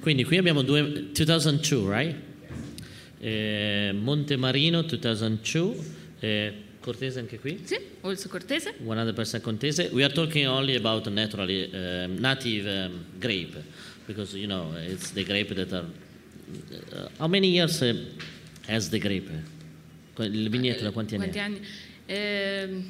[0.01, 2.15] Quindi qui abbiamo due, 2002, right?
[3.21, 5.77] Eh, Monte Marino 2002,
[6.21, 7.61] eh, Cortese anche qui?
[7.65, 8.75] Sì, also Cortese.
[8.83, 9.91] 100% Cortese.
[9.93, 13.63] We are talking only about naturally um, native um, grape
[14.07, 15.85] because you know it's the grape that are.
[16.93, 17.95] uh, how many years uh,
[18.67, 19.57] has the grape?
[20.21, 21.31] Il vigneto da quanti anni?
[21.31, 21.61] Quanti anni?
[22.07, 22.85] Ehm,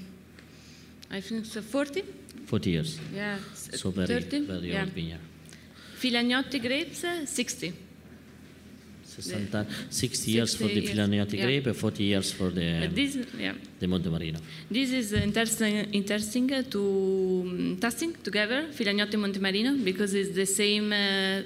[1.10, 2.04] I think so 40.
[2.44, 2.98] 40 years.
[3.12, 3.38] Yeah.
[3.52, 4.46] So very, 30.
[4.46, 4.82] very yeah.
[4.82, 5.20] old vineyard.
[5.94, 7.87] Filagnotti grapes, 60.
[9.22, 11.44] 60, 60 years for the 60 yeah.
[11.44, 13.52] grape and 40 years for the, But this, yeah.
[13.78, 14.38] the Monte Marino.
[14.70, 20.92] This is interesting, interesting to um, testing together Filagnotti and Montemarino because it's the same
[20.92, 21.42] uh,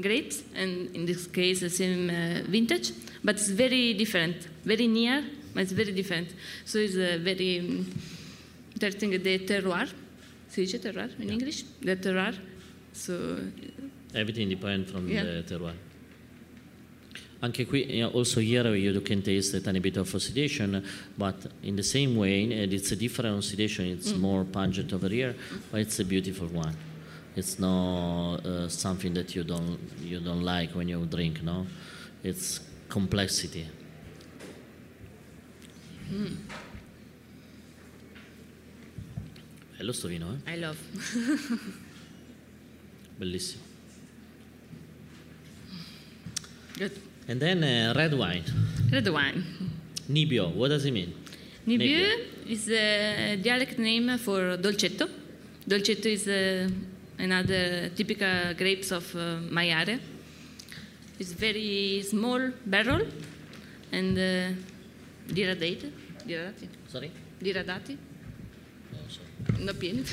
[0.00, 5.22] grapes and in this case the same uh, vintage, but it's very different, very near,
[5.54, 6.28] but it's very different.
[6.64, 7.86] So it's uh, very um,
[8.74, 9.88] interesting the terroir.
[10.48, 11.64] Si dice terroir in English?
[11.80, 12.34] The terroir.
[12.92, 13.38] So
[14.14, 15.22] Everything depends from Yeah.
[15.22, 15.74] the terroir.
[17.42, 20.84] Anche qui, eh, also here you can taste a tiny bit of oxidation,
[21.16, 25.34] but in the same way, it's a different oxidation, it's more pungent over here,
[25.70, 26.76] but it's a beautiful one.
[27.34, 31.66] It's not uh, something that you don't, you don't like when you drink, no?
[32.22, 33.66] It's complexity.
[39.78, 40.52] Bello sto vino, eh?
[40.52, 40.76] I love.
[43.18, 43.62] Bellissimo.
[46.76, 46.92] Good.
[47.30, 48.42] And then uh, red wine.
[48.90, 49.44] Red wine.
[50.08, 51.14] Nibio, what does it mean?
[51.64, 55.08] Nibieu is a dialect name for dolcetto.
[55.64, 56.68] Dolcetto is uh,
[57.20, 60.00] another typical grapes of uh, my area.
[61.20, 63.06] It's very small barrel
[63.92, 64.50] and uh,
[65.32, 65.88] diradate.
[66.26, 66.68] Diradati.
[66.88, 67.12] Sorry?
[67.40, 67.96] Diradati.
[69.60, 70.02] No pieni.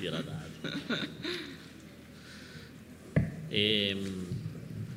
[0.00, 0.42] Diradati.
[3.50, 4.33] Ehm,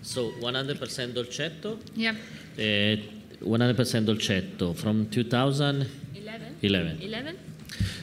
[0.08, 2.16] so 100% dolcetto, yeah.
[2.56, 2.98] eh,
[3.42, 6.56] 100% dolcetto from 2011.
[6.62, 7.02] 11.
[7.02, 7.38] 11.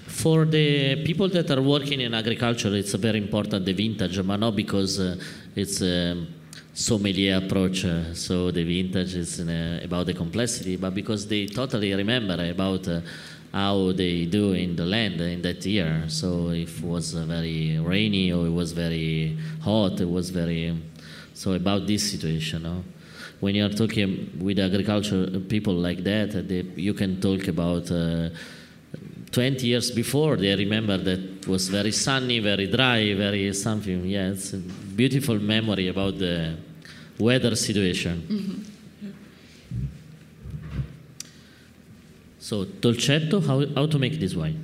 [0.07, 4.55] For the people that are working in agriculture, it's very important the vintage, but not
[4.55, 5.17] because uh,
[5.57, 6.27] it's a
[6.75, 7.87] sommelier approach.
[7.87, 12.87] uh, so the vintage is uh, about the complexity, but because they totally remember about
[12.87, 13.01] uh,
[13.51, 16.05] how they do in the land in that year.
[16.09, 20.77] So if it was uh, very rainy or it was very hot, it was very.
[21.35, 22.85] So about this situation, no?
[23.41, 27.91] when you are talking with agriculture people like that, uh, they, you can talk about.
[27.91, 28.31] Uh,
[29.31, 34.07] 20 years before they remember that it was very sunny very dry very something.
[34.07, 36.57] Yeah it's a beautiful memory about the
[37.19, 38.65] weather situation.
[42.39, 44.57] So dolcetto how, how to make this wine?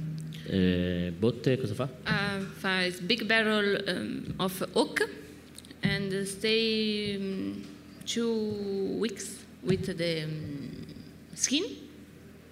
[0.48, 1.88] Eh, botte cosa fa?
[2.06, 5.00] Uh, fa big barrel um, of oak
[5.82, 7.64] and stay um,
[8.06, 8.34] two
[8.98, 10.86] weeks with the um,
[11.34, 11.64] skin.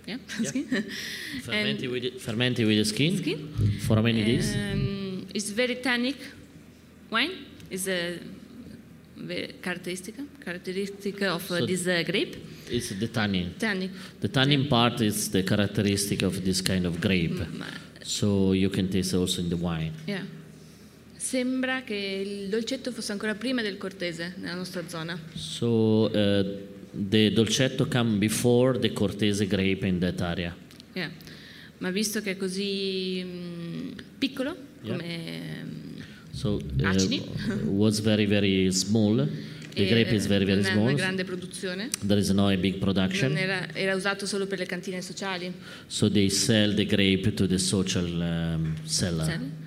[0.06, 0.48] Yeah, Yeah.
[0.48, 0.66] skin.
[1.44, 3.38] fermenti And- with, fermenti with the skin Skin.
[3.80, 6.16] for how many days Um, it's very tannic
[7.10, 7.32] wine.
[7.70, 8.18] Is a
[9.62, 10.14] characteristic
[10.44, 12.36] characteristic of uh, So- this uh, grape.
[12.70, 13.90] it's the tannin Tannic.
[14.20, 17.66] the tannin part is the characteristic of this kind of grape Ma-
[18.02, 20.22] so you can taste also in the wine yeah.
[21.28, 25.20] Sembra che il dolcetto fosse ancora prima del cortese nella nostra zona.
[25.34, 26.58] So uh,
[26.90, 30.56] the dolcetto come before the Cortese grape in that area.
[30.94, 31.10] Yeah.
[31.80, 34.96] Ma visto che è così mm, piccolo, Yeah.
[34.96, 39.28] come mm, So uh, was very very small.
[39.74, 40.94] The grape is very very non ha una small.
[40.94, 43.36] grande produzione, There is no big production.
[43.36, 45.52] era, era usato solo per le cantine sociali.
[45.88, 49.24] So they sell the grape to the social um, seller.
[49.26, 49.66] Sai?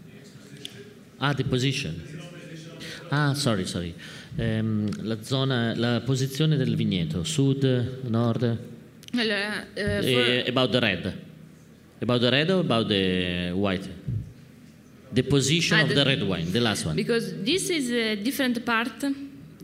[1.23, 2.01] Ah, the position.
[3.11, 3.93] Ah, sorry, sorry.
[4.37, 7.63] Ehm, la zona, la posizione del vigneto, sud,
[8.07, 8.57] nord.
[9.13, 11.13] Allora, eh, for- Eh, about the red.
[11.99, 13.87] About the red or about the white?
[15.13, 16.95] The position Ah, of the- the red wine, the last one.
[16.95, 19.05] because this is a different part,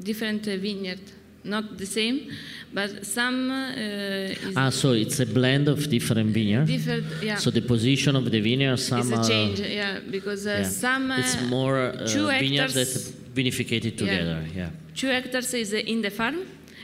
[0.03, 0.99] different uh, vineyard,
[1.48, 2.30] not the same,
[2.74, 6.70] but some uh, Ah, so it's a blend of different vineyards.
[6.70, 7.06] different.
[7.24, 9.60] Yeah, So the position of the vineyard, some it's a are, change.
[9.62, 10.64] Yeah, because uh, yeah.
[10.70, 14.43] some uh, it's more uh, two vineyards that hectares- vinificated together.
[14.56, 14.70] Yeah.
[14.95, 16.38] two hectares is uh, in the farm,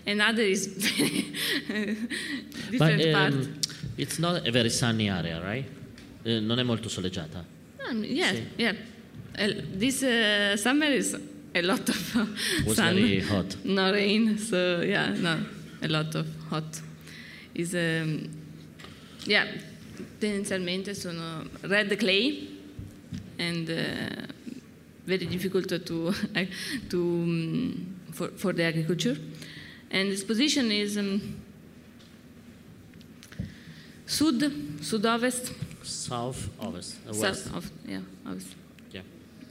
[0.06, 0.68] another is
[1.68, 3.34] But different part.
[3.34, 3.60] um,
[3.98, 5.66] it's not a very sunny area, right?
[6.26, 7.44] Eh, non è molto soleggiata.
[7.90, 8.44] Um, yeah, sì.
[8.58, 8.76] yeah.
[9.38, 11.18] Uh, this uh, summer is
[11.56, 12.26] a lot of uh,
[12.66, 13.56] Was sun, very hot.
[13.64, 14.38] no rain.
[14.38, 15.40] So yeah, no,
[15.82, 16.82] a lot of hot.
[17.54, 18.30] Is um,
[19.26, 19.46] yeah,
[20.20, 22.48] tendenzialmente sono red clay
[23.38, 24.26] and uh,
[25.06, 26.14] very difficult to to
[26.94, 29.18] um, for for the agriculture.
[29.92, 31.22] And this position is um,
[34.08, 34.52] sud,
[34.82, 35.52] sud-ovest,
[35.84, 37.48] South, ovest, uh, south west.
[37.54, 38.56] of yeah, ovest.
[38.92, 39.02] Yeah.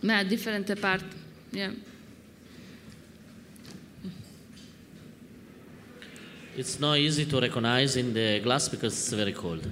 [0.03, 1.05] Ma different part,
[1.53, 1.71] yeah.
[6.55, 9.67] It's not easy to recognize in the glass because it's very cold.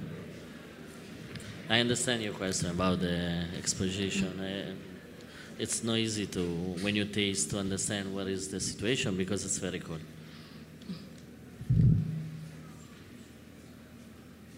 [1.69, 4.39] I understand your question about the exposition.
[4.39, 4.73] Uh,
[5.59, 6.41] it's not easy to,
[6.81, 9.99] when you taste, to understand what is the situation because it's very cold.
[11.69, 11.85] Were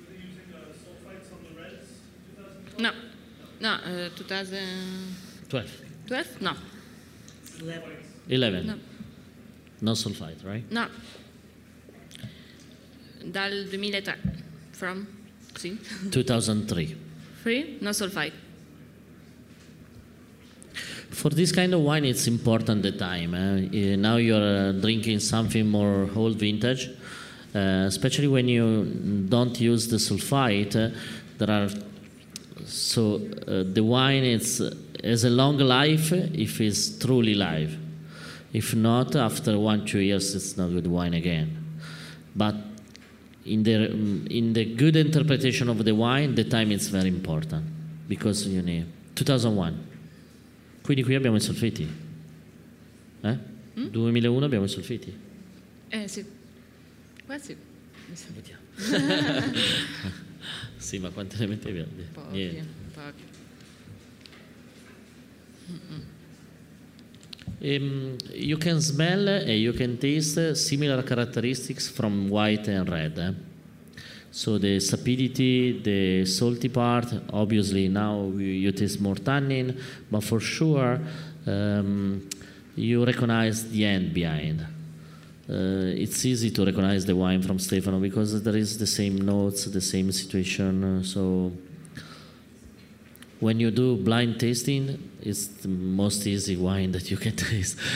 [0.09, 0.47] they using
[0.79, 1.89] sulfites on the reds?
[2.37, 2.79] 2012?
[2.79, 2.91] No,
[3.59, 5.71] no, uh, 2012?
[6.07, 6.41] 12.
[6.41, 6.53] No,
[8.29, 8.65] 11.
[8.67, 8.75] No.
[9.81, 10.63] No sulfite, right?
[10.71, 10.87] no.
[13.31, 14.13] Dal 2003.
[14.71, 15.07] From?
[15.55, 15.77] Sì.
[16.09, 16.95] 2003.
[17.41, 17.77] Free?
[17.81, 18.33] No sulfite.
[21.11, 23.35] For this kind of wine, it's important the time.
[23.35, 23.69] eh?
[23.71, 26.89] Eh, Now you're uh, drinking something more old vintage,
[27.53, 28.85] uh, especially when you
[29.29, 30.75] don't use the sulfite.
[30.75, 30.89] uh,
[31.37, 31.69] there are
[32.65, 33.15] so
[33.47, 37.77] uh, the wine it's uh, has a long life if it's truly live.
[38.53, 41.57] If not, after one two years, it's not good wine again.
[42.35, 42.55] But
[43.45, 43.89] in the
[44.29, 47.63] in the good interpretation of the wine, the time is very important
[48.07, 48.85] because you need
[49.15, 49.73] 2001.
[50.81, 51.87] Quindi qui abbiamo i solfiti.
[53.21, 53.37] Eh?
[53.73, 55.13] 2001 abbiamo i solfiti.
[55.89, 56.25] Eh, sì.
[57.25, 57.55] Qua sì.
[60.75, 61.85] Sì, ma quante ne mettevi?
[62.11, 62.67] Pochi, Niente.
[62.93, 63.23] pochi.
[67.61, 73.35] Um, you can smell and you can taste similar characteristics from white and red.
[74.31, 79.79] So the sapidity, the salty part, obviously now you, taste more tannin,
[80.09, 80.99] but for sure
[81.45, 82.27] um,
[82.75, 84.61] you recognize the end behind.
[85.47, 89.65] Uh, it's easy to recognize the wine from Stefano because there is the same notes,
[89.65, 91.03] the same situation.
[91.03, 91.51] so
[93.43, 94.83] when you do blind tasting,
[95.21, 97.77] it's the most easy wine that you can taste.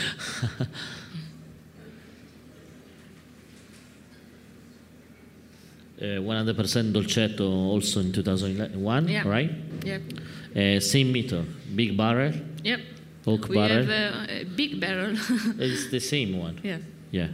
[6.00, 9.26] Uh, 100% dolcetto also in 2001, Yeah.
[9.28, 9.50] right?
[9.84, 10.02] Yep.
[10.54, 11.42] Uh, same meter,
[11.74, 12.32] big barrel,
[12.62, 12.80] Yep.
[13.26, 13.84] oak We barrel.
[13.84, 15.16] have uh, a big barrel.
[15.58, 16.60] it's the same one.
[16.62, 16.78] yeah.
[17.10, 17.28] Yeah.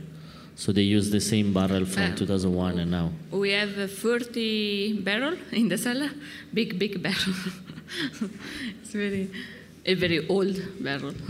[0.57, 2.15] So they use the same barrel from Ah.
[2.17, 3.13] 2001 and now.
[3.33, 6.11] We have uh, 40 barrel in the cellar,
[6.53, 7.35] big, big barrel.
[8.83, 9.31] it's very,
[9.85, 11.15] a very old barrel.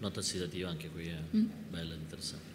[0.00, 1.18] Nota ossidativa anche qui è
[1.70, 2.54] bella, interessante.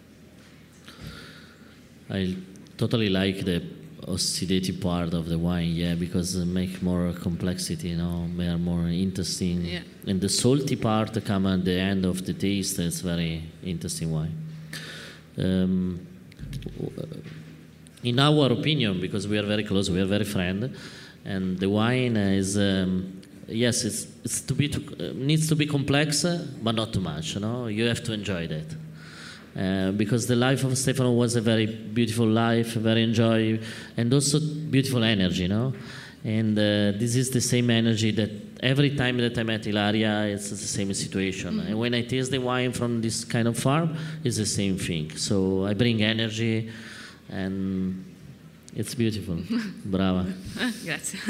[2.08, 2.36] I
[2.76, 3.60] totally like the
[4.06, 8.58] oxidative part of the wine, yeah, because it make more complexity, you know, they are
[8.58, 9.64] more interesting.
[9.64, 9.80] Yeah.
[10.06, 12.78] And the salty part come at the end of the taste.
[12.78, 14.36] It's very interesting wine.
[15.38, 16.06] Um,
[18.02, 20.76] in our opinion, because we are very close, we are very friend,
[21.24, 26.24] and the wine is um, yes, it's it's to be uh, needs to be complex,
[26.24, 27.34] uh, but not too much.
[27.34, 28.66] You know, you have to enjoy that.
[29.56, 33.60] Uh, because the life of Stefano was a very beautiful life, very enjoy,
[33.96, 35.74] and also beautiful energy, you know.
[36.24, 38.30] And uh, this is the same energy that
[38.62, 41.60] every time that I met Ilaria, it's the same situation.
[41.60, 45.16] And when I taste the wine from this kind of farm, it's the same thing.
[45.16, 46.70] So I bring energy,
[47.28, 48.04] and
[48.74, 49.38] it's beautiful.
[49.84, 50.32] Brava.
[50.84, 51.18] Grazie.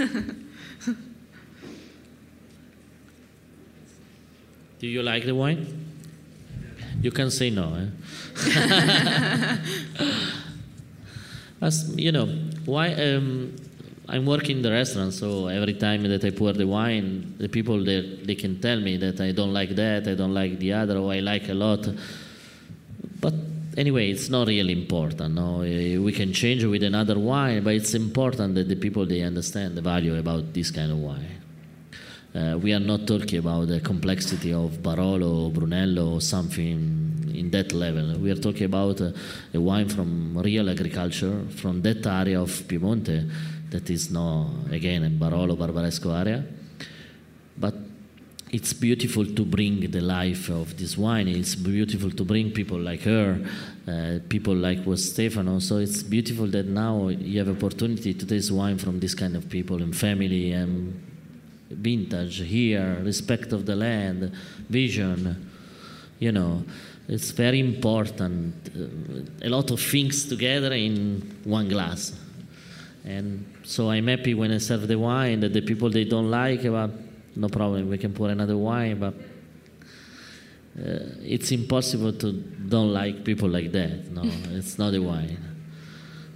[4.79, 5.92] Do you like the wine?
[7.01, 7.75] You can say no.
[7.75, 7.87] Eh?
[11.61, 12.27] As you know,
[12.65, 12.93] why?
[12.95, 13.57] Um,
[14.09, 17.83] I'm working in the restaurant, so every time that I pour the wine, the people
[17.83, 20.99] they, they can tell me that I don't like that, I don't like the other,
[20.99, 21.89] or I like a lot.
[23.21, 23.35] But
[23.77, 25.35] anyway, it's not really important.
[25.35, 29.23] No, Eh, we can change with another wine, but it's important that the people they
[29.23, 31.42] understand the value about this kind of wine.
[32.35, 37.51] Uh, we are not talking about the complexity of Barolo or Brunello or something in
[37.51, 38.19] that level.
[38.19, 39.13] We are talking about uh,
[39.53, 43.31] a wine from real agriculture, from that area of Piemonte
[43.71, 46.43] that is not, again, a Barolo Barbaresco area.
[47.59, 47.75] But
[48.51, 51.29] it's beautiful to bring the life of this wine.
[51.29, 53.41] It's beautiful to bring people like her,
[53.87, 55.59] uh, people like was Stefano.
[55.59, 59.51] So it's beautiful that now you have opportunity to taste wine from this kind of
[59.51, 61.12] people and family and
[61.75, 64.33] vintage here, respect of the land,
[64.69, 65.51] vision.
[66.19, 66.65] You know,
[67.09, 68.55] it's very important.
[68.75, 72.19] Uh, a lot of things together in one glass.
[73.05, 76.63] And so I'm happy when I serve the wine that the people they don't like,
[76.63, 76.91] but
[77.35, 79.01] no problem, we can pour another wine.
[79.01, 79.15] But
[80.79, 84.11] uh, it's impossible to don't like people like that.
[84.13, 84.23] No,
[84.57, 85.52] it's not a wine.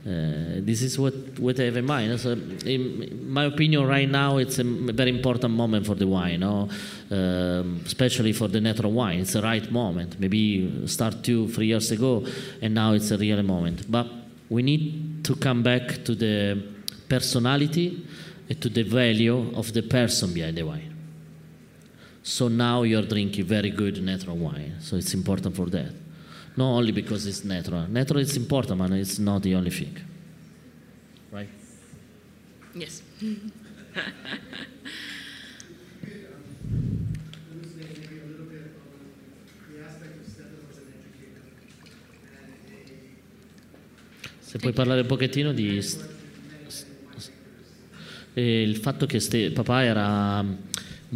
[0.06, 2.20] Uh, this is what, what I have in mind.
[2.20, 6.68] So, in my opinion, right now, it's a very important moment for the wine, no?
[7.10, 9.18] um, especially for the natural wine.
[9.20, 10.20] It's the right moment.
[10.20, 12.24] Maybe start two, three years ago,
[12.62, 13.90] and now it's a real moment.
[13.90, 14.06] But
[14.48, 16.62] we need to come back to the
[17.08, 18.06] personality
[18.48, 20.94] and to the value of the person behind the wine.
[22.22, 24.76] So now you're drinking very good natural wine.
[24.78, 26.05] So it's important for that.
[26.56, 27.86] Not only because it's natural.
[27.88, 29.94] Natural is important, but it's not the only thing.
[31.30, 31.48] Right?
[32.74, 33.02] Yes.
[37.52, 41.44] elucidate maybe a little bit on the aspect of Stefano as an educator
[42.40, 42.84] and a
[44.40, 45.98] Se puoi parlare un pochettino di s-
[46.66, 46.84] s-
[48.34, 50.56] eh, il fatto che Ste- papà era um,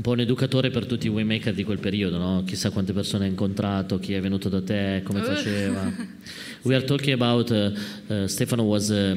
[0.00, 2.42] un po' un educatore per tutti i winemaker di quel periodo, no?
[2.46, 5.92] chissà quante persone ha incontrato, chi è venuto da te, come faceva.
[6.64, 7.72] We are talking about uh,
[8.08, 9.14] uh, Stefano was uh,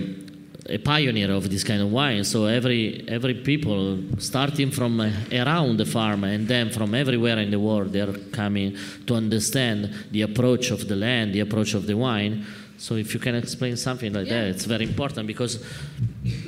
[0.67, 5.77] a pioneer of this kind of wine, so every every people starting from uh, around
[5.77, 8.75] the farm and then from everywhere in the world they are coming
[9.05, 12.45] to understand the approach of the land, the approach of the wine.
[12.77, 15.63] So if you can explain something like that, it's very important because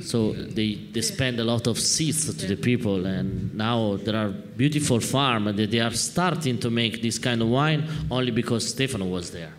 [0.01, 4.29] so they, they spend a lot of seeds to the people and now there are
[4.29, 9.05] beautiful farms that they are starting to make this kind of wine only because Stefano
[9.05, 9.53] was there.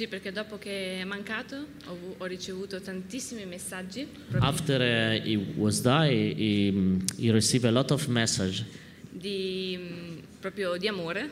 [0.00, 4.06] Sì, perché dopo che è mancato ho, ho ricevuto tantissimi messaggi.
[4.38, 8.64] After uh, he was died, he, he received a lot of message,
[9.10, 11.28] di, mm, proprio di amore.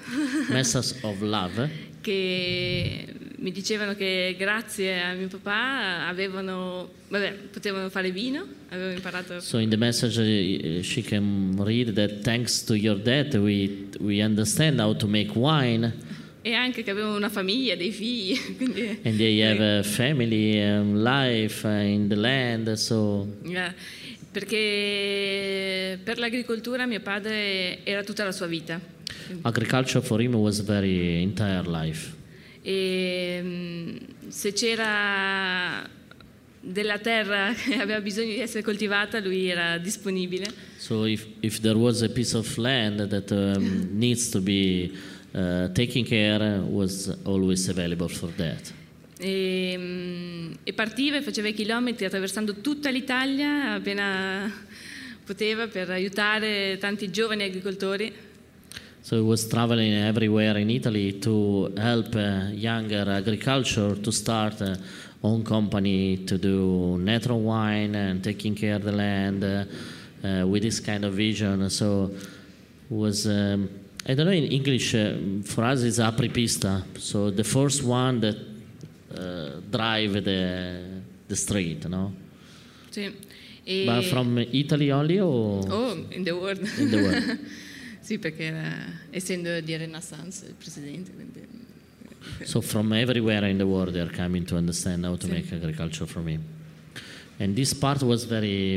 [0.50, 1.70] Messages of love,
[2.02, 3.06] che
[3.40, 9.58] mi dicevano che grazie a mio papà avevano, vabbè, potevano fare vino, avevo imparato So
[9.58, 14.80] in the message, uh, she can read that thanks to your dad, we we understand
[14.80, 15.92] how to make wine,
[16.42, 21.02] e anche che avevano una famiglia, dei figli, quindi and they have a family, um,
[21.02, 22.72] life uh, in the land.
[22.72, 23.72] So Eh,
[24.30, 28.96] perché per l'agricoltura mio padre era tutta la sua vita
[29.42, 32.17] agriculture for him was very entire life.
[32.62, 33.96] E mm,
[34.28, 35.88] se c'era
[36.60, 40.46] della terra che aveva bisogno di essere coltivata lui era disponibile
[40.78, 44.92] So if if there was a piece of land that um, needs to be
[45.32, 48.72] uh, taken care, was always available for that.
[49.18, 54.50] e, mm, e partiva e faceva i chilometri attraversando tutta l'Italia appena
[55.24, 58.12] poteva per aiutare tanti giovani agricoltori
[59.08, 64.76] So he was traveling everywhere in Italy to help uh, younger agriculture to start a
[65.22, 69.64] own company to do natural wine and taking care of the land uh,
[70.22, 71.70] uh, with this kind of vision.
[71.70, 72.10] So
[72.90, 73.70] was um,
[74.06, 76.84] I don't know in English uh, for us it's apripista.
[76.98, 80.42] So the first one that uh, drive the
[81.28, 82.12] the street, no?
[82.90, 83.10] Sì.
[83.64, 87.38] E- But from Italy only or oh in the world in the world?
[88.08, 88.74] sì perché era,
[89.10, 91.46] essendo di Renaissance il presidente quindi
[92.44, 96.06] So from everywhere in the world they are coming to understand how to make agriculture
[96.06, 96.42] from him.
[97.38, 98.76] And this part was very,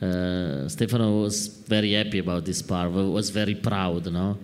[0.00, 4.38] uh, Stefano was very happy about this part, was very proud, no?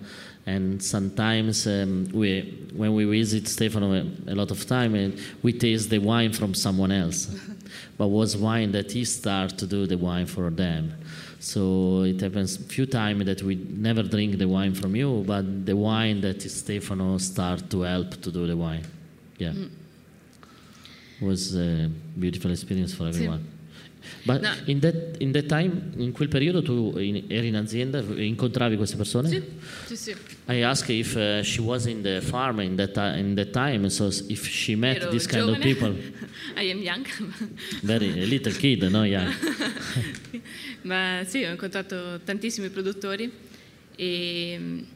[0.46, 5.10] And sometimes um, we, when we visit Stefano a, a lot of time, uh,
[5.42, 7.26] we taste the wine from someone else,
[7.98, 10.94] but was wine that he started to do the wine for them.
[11.53, 15.76] So it happens few times that we never drink the wine from you, but the
[15.76, 18.84] wine that Stefano start to help to do the wine.
[19.38, 19.53] Yeah.
[21.20, 21.88] it Was a
[22.18, 23.44] beautiful experience for everyone.
[24.24, 24.50] But No.
[24.66, 28.96] in, that, in that time, in quel periodo tu in- eri in azienda, incontravi queste
[28.96, 29.28] persone?
[29.28, 29.42] Sì,
[29.86, 30.14] sì, sì.
[30.48, 34.09] I asked if uh, she was in the farm in that, in that time, so
[34.28, 35.74] if she met Ero this kind of giovane.
[35.74, 35.94] people.
[36.57, 37.04] I am young.
[37.82, 39.04] Very a little kid, no?
[39.04, 39.32] Yeah.
[40.82, 43.30] Ma sì, ho incontrato tantissimi produttori
[43.96, 44.86] e mh,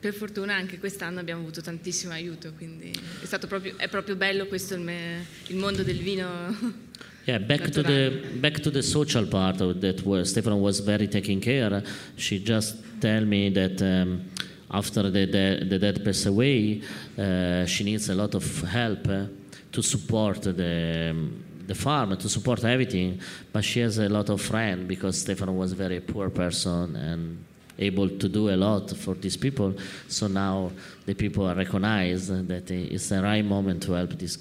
[0.00, 4.46] per fortuna anche quest'anno abbiamo avuto tantissimo aiuto, quindi è, stato proprio, è proprio bello
[4.46, 6.80] questo il, me- il mondo del vino.
[7.24, 11.06] Yeah, back to the back to the social part of that where Stefano was very
[11.06, 11.82] taking care.
[12.16, 14.28] She just tell me that um,
[14.68, 16.82] after the, the the dad passed away,
[17.16, 19.26] uh, she needs a lot of help uh,
[19.70, 23.20] to support the um, the farm, to support everything.
[23.52, 27.44] But she has a lot of friends because Stefano was a very poor person and
[27.78, 29.74] able to do a lot for these people.
[30.08, 30.72] So now
[31.06, 34.38] the people are recognize that it's the right moment to help this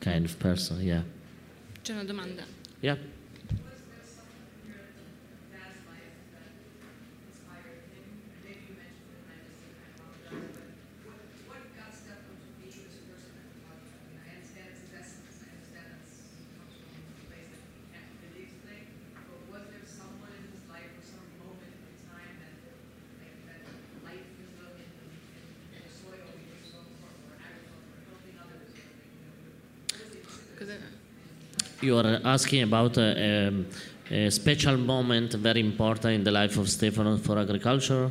[0.00, 0.82] kind of person.
[0.82, 1.02] Yeah.
[1.88, 2.44] C'è una domanda.
[2.80, 3.17] Yeah.
[31.88, 33.66] You are asking about a, um,
[34.10, 38.10] a special moment very important in the life of Stefano for agriculture.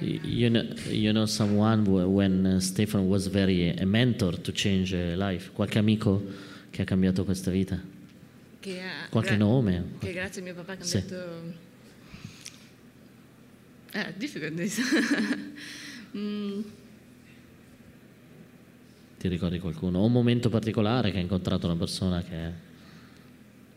[0.00, 5.16] You know, you know someone when uh, Stefano was very a mentor to change uh,
[5.16, 5.50] life.
[5.52, 6.22] Qualche amico
[6.70, 7.76] che ha cambiato questa vita?
[8.60, 9.84] Che ha, Qualche nome?
[9.98, 10.96] Che grazie a mio papà che Sì.
[10.98, 11.68] mi ha detto...
[13.94, 14.78] Eh, difficult this.
[16.16, 16.60] Mm,
[19.18, 19.98] Ti ricordi qualcuno?
[19.98, 22.50] O un momento particolare che hai incontrato una persona che...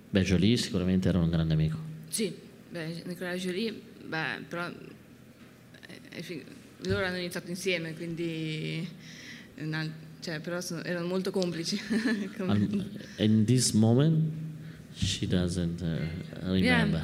[0.09, 1.77] Beh, Jolie sicuramente era un grande amico.
[2.07, 2.33] sì,
[2.69, 3.73] beh, Nicola Jolie,
[4.05, 4.69] beh, però
[6.11, 6.43] eh, fi-
[6.85, 8.87] loro hanno iniziato insieme, quindi...
[10.21, 11.77] cioè, però sono- erano molto complici.
[12.39, 12.85] Um,
[13.17, 14.31] in this moment,
[14.95, 15.97] she doesn't uh,
[16.51, 17.01] remember.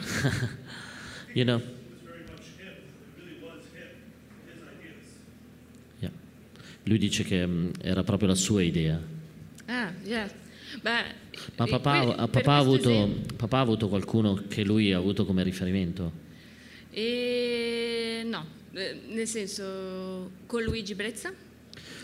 [1.33, 1.65] you know, was
[2.05, 2.67] very much him.
[2.67, 3.89] It really was him,
[4.45, 5.05] his ideas.
[6.01, 6.11] yeah.
[6.89, 8.99] Lui dice che mm, era proprio la sua idea.
[9.67, 10.29] Ah, yeah.
[10.81, 11.03] Beh,
[11.55, 14.97] Ma papà, ah, per papà ha, avuto, esempio- papà ha avuto qualcuno che lui ha
[14.97, 16.11] avuto come riferimento?
[16.91, 21.31] E no, eh, nel senso con Luigi Brezza,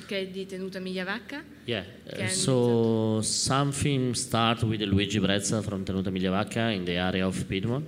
[0.06, 1.44] che è di Tenuta Migliavacca.
[1.66, 1.84] Yeah.
[2.06, 7.86] Uh, so something start with Luigi Brezza from Tenuta Migliavacca in the area of Piedmont.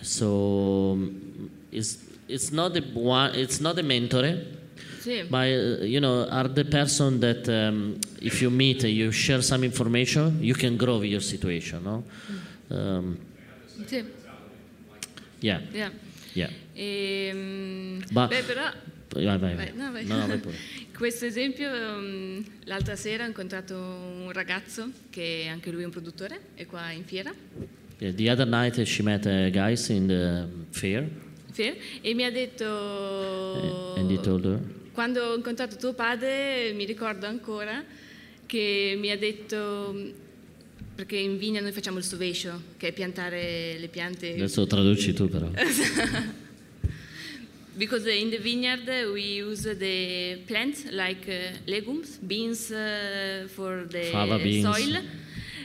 [0.00, 3.34] So mm, it's it's not the one.
[3.34, 4.60] It's not the mentore.
[4.98, 9.10] Sì, But uh, you know, are the person that um, if you meet, uh, you
[9.10, 12.04] share some information, you can grow your situation, no?
[12.68, 13.18] Um,
[13.86, 14.04] sì,
[15.40, 15.90] yeah, yeah.
[16.34, 16.50] yeah.
[16.74, 17.32] E,
[18.12, 18.70] Ma- beh, però,
[19.14, 19.72] Vai, vai, vai.
[19.74, 20.26] no.
[20.26, 20.40] No,
[20.96, 26.40] questo esempio, um, l'altra sera ho incontrato un ragazzo che anche lui è un produttore,
[26.54, 27.34] è qua in fiera,
[27.98, 31.08] Yeah, the other night uh, she met uh, guys in the fair,
[31.52, 32.64] fiera, e mi ha detto...
[32.64, 34.58] uh, and he told her,
[34.92, 37.82] Quando ho incontrato tuo padre, mi ricordo ancora
[38.46, 40.12] che mi ha detto,
[40.94, 44.34] perché in vigna noi facciamo il sovescio, che è piantare le piante.
[44.34, 45.48] adesso traduci tu però.
[47.74, 54.10] Because in the vineyard we use the plants like uh, legumes, beans uh, for the
[54.10, 54.62] Fava beans.
[54.62, 55.00] soil.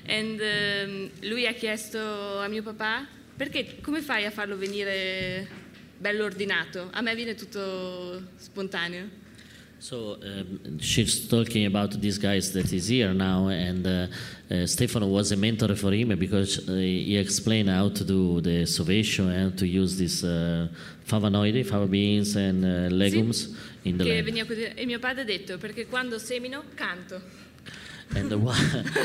[0.07, 5.65] And um, lui ha chiesto a mio papà, perché come fai a farlo venire
[5.97, 6.89] bello ordinato?
[6.91, 9.25] A me viene tutto spontaneo.
[9.79, 14.07] So um, she's talking about these guys that is here now, and uh,
[14.49, 18.63] uh, Stefano was a mentor for him because uh, he explained how to do the
[18.63, 20.67] sovation and to use this uh,
[21.05, 24.53] flavonoidi, fava beans, and uh, legumes in the che veniva.
[24.73, 27.21] E mio padre ha detto, perché quando semino canto.
[28.15, 28.55] And one,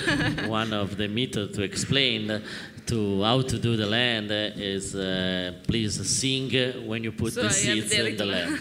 [0.49, 2.43] one of the method to explain
[2.87, 6.51] to how to do the land is uh, please sing
[6.87, 8.59] when you put So the seeds in the land.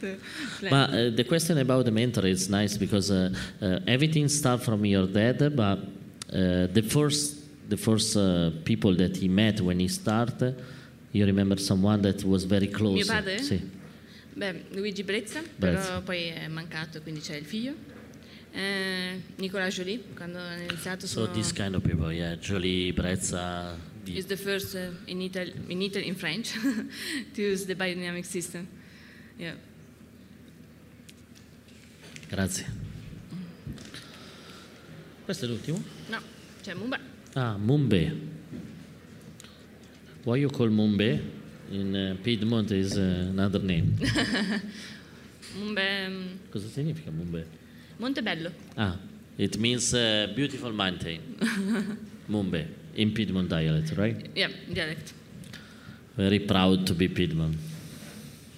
[0.62, 4.84] But uh, the question about the mentor is nice because uh, uh, everything starts from
[4.84, 9.88] your dad, but uh, the first the first uh, people that he met when he
[9.88, 10.60] started,
[11.12, 12.94] you remember someone that was very close.
[12.94, 13.38] Mio padre?
[13.38, 13.60] Sì.
[14.34, 15.86] Beh, Luigi Brezza, Brezza.
[15.86, 17.74] però poi è mancato, quindi c'è il figlio.
[18.52, 23.76] Eh, Nicolas Joly, quando ha iniziato So sono, this kind of people, yeah, Jolie, Brezza.
[24.02, 26.52] di- is the first uh, in Italy, in Italy, in French,
[27.34, 28.66] to use the biodynamic system.
[29.38, 29.54] Yeah.
[32.28, 32.66] Grazie.
[35.24, 35.80] Questo è l'ultimo?
[36.08, 36.20] No,
[36.62, 36.98] c'è Mumba.
[37.34, 38.28] Ah, Mumbe.
[40.24, 41.38] Why you call Mumbe?
[41.70, 43.94] In uh, Piedmont is uh, another name.
[45.56, 47.46] Mumbe, mm, Cosa significa Mumbe?
[48.00, 48.50] Montebello.
[48.76, 48.96] Ah,
[49.38, 51.20] it means uh, beautiful mountain.
[52.28, 54.16] Mumbe, in Piedmont dialect, right?
[54.34, 55.12] Yeah, dialect.
[56.16, 57.56] Very proud to be Piedmont.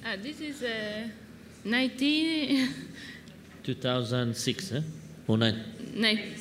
[0.04, 1.08] Ah, this is uh,
[1.64, 2.68] 19,
[3.64, 4.82] 2006, eh?
[5.28, 5.52] O ni-
[5.94, 6.34] ni-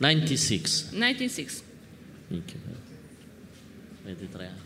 [0.00, 0.92] 96.
[0.92, 1.62] 96.
[2.30, 2.58] Minchia.
[4.04, 4.60] 23 anni.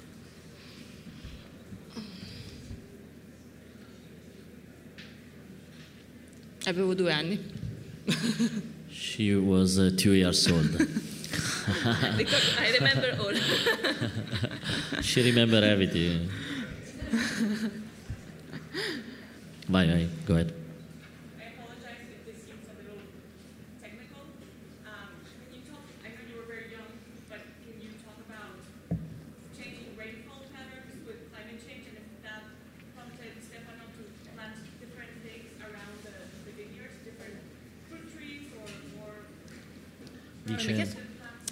[6.66, 7.38] Avevo due anni.
[8.90, 10.68] She was uh, two years old.
[12.16, 13.34] Because I remember all.
[15.02, 16.28] she remember everything.
[19.68, 20.52] bye vai, go ahead.
[40.56, 41.06] Dice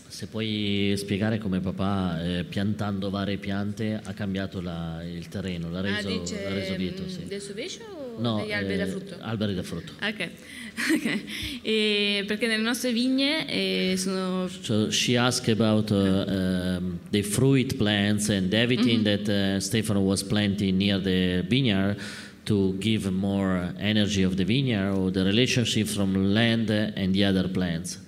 [0.08, 5.80] se puoi spiegare come papà eh, piantando varie piante ha cambiato la- il terreno, l'ha
[5.80, 7.24] Ah, reso, dice l'ha reso mm, lieto, sì.
[7.26, 7.80] del sovescio
[8.16, 9.16] o No, degli alberi da eh, frutto?
[9.20, 9.92] alberi da frutto.
[10.00, 10.28] Ok,
[10.94, 11.20] ok.
[11.60, 17.74] E perché nelle nostre vigne eh, sono So she asked about uh, um, the fruit
[17.76, 21.98] plants and everything that uh, Stefano was planting near the vineyard
[22.44, 27.48] to give more energy of the vineyard or the relationship from land and the other
[27.48, 27.98] plants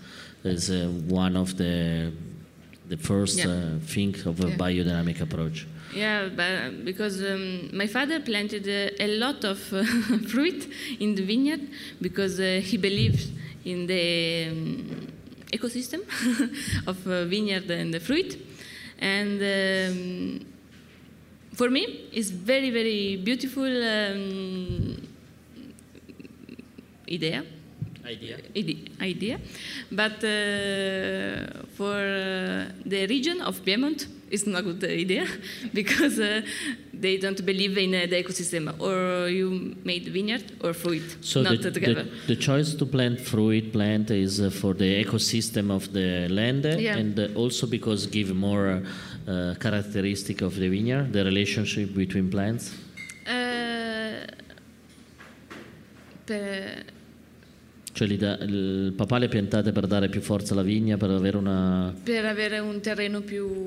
[0.44, 2.12] is uh, one of the
[2.88, 3.48] the first Yeah.
[3.50, 4.56] uh, thing of a Yeah.
[4.56, 5.66] biodynamic approach.
[5.94, 9.58] Yeah, but because um, my father planted uh, a lot of
[10.32, 10.66] fruit
[11.00, 11.60] in the vineyard
[12.00, 13.30] because uh, he believes
[13.64, 15.06] in the um,
[15.52, 16.00] ecosystem
[16.86, 18.36] of uh, vineyard and the fruit.
[19.00, 20.46] And um,
[21.54, 24.96] for me, it's very, very beautiful um,
[27.10, 27.44] idea.
[28.08, 28.36] Idea.
[29.02, 29.38] idea.
[29.92, 35.26] But uh, for uh, the region of Piedmont, it's not a good idea
[35.74, 36.40] because uh,
[36.92, 38.64] they don't believe in uh, the ecosystem.
[38.80, 42.04] Or you made vineyard or fruit, So not the, together.
[42.04, 46.64] the, the choice to plant fruit plant is uh, for the ecosystem of the land
[46.64, 46.96] uh, Yeah.
[46.96, 48.82] and uh, also because give more
[49.26, 52.72] uh, characteristic of the vineyard, the relationship between plants.
[53.26, 54.26] Uh,
[56.26, 56.82] per-
[57.98, 61.92] Cioè il papà le ha piantate per dare più forza alla vigna, per avere una...
[62.00, 63.64] per avere un terreno più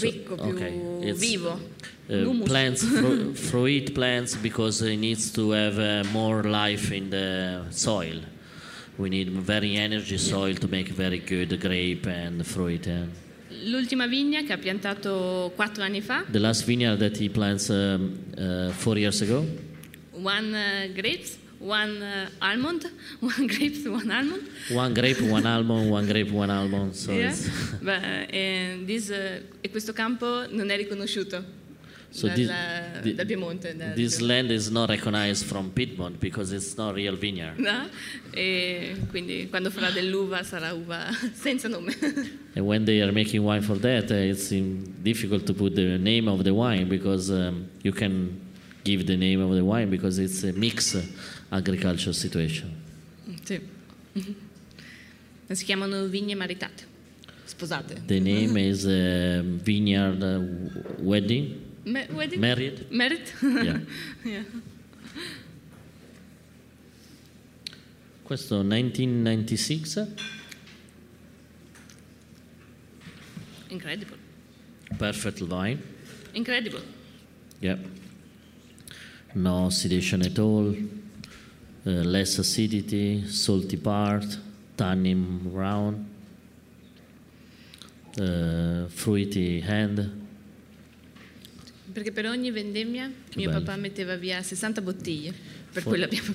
[0.00, 0.72] ricco, più ok,
[1.02, 1.60] it's, vivo.
[2.06, 7.64] Uh, plants, fru- fruit plants, because it needs to have uh, more life in the
[7.68, 8.18] soil.
[8.96, 12.86] We need very energy soil to make very good grape and fruit.
[12.86, 13.10] And
[13.66, 18.16] L'ultima vigna che ha piantato quattro anni fa, the last vineyard that he plants um,
[18.38, 19.44] uh, four years ago,
[20.12, 20.56] one
[20.94, 22.90] grapes, one uh, almond,
[23.20, 24.42] one grapes, one almond.
[24.70, 26.94] one grape, one almond, one grape, one almond.
[26.94, 27.34] So Yeah.
[27.82, 31.64] Beh, e, this, eh, e questo campo non è riconosciuto
[32.08, 32.50] so this,
[33.02, 33.74] thi- dal Piemonte.
[33.76, 37.58] dal- this land is not recognized from Piedmont because it's not real vineyard.
[37.58, 37.88] no?
[38.32, 41.94] E quindi quando farà dell'uva sarà uva senza nome.
[42.54, 44.50] And when they are making wine for that, uh, it's
[45.02, 48.40] difficult to put the name of the wine because um, you can
[48.84, 50.96] give the name of the wine because it's a mixed
[51.50, 52.70] agricultural situation.
[53.44, 53.60] sì.
[55.48, 56.84] Si chiamano vigne maritate,
[57.44, 58.02] sposate.
[58.06, 60.20] The name is uh, Vineyard
[60.98, 62.40] Wedding, Me- wedding?
[62.40, 62.86] Married.
[62.90, 63.32] Merit?
[63.42, 63.80] Yeah.
[64.24, 64.42] Yeah.
[68.24, 70.06] Questo 1996,
[73.68, 74.16] Incredible.
[74.98, 75.78] perfect wine.
[76.34, 76.82] Incredible.
[77.60, 77.76] Yeah.
[79.34, 80.74] No oxidation at all,
[81.92, 84.38] less acidity, salty part,
[84.76, 86.04] tannin round,
[88.20, 90.24] uh, fruity hand.
[91.92, 93.62] Perché per ogni vendemmia mio bello.
[93.62, 95.32] papà metteva via 60 bottiglie.
[95.72, 96.34] Per Fu- quello abbiamo...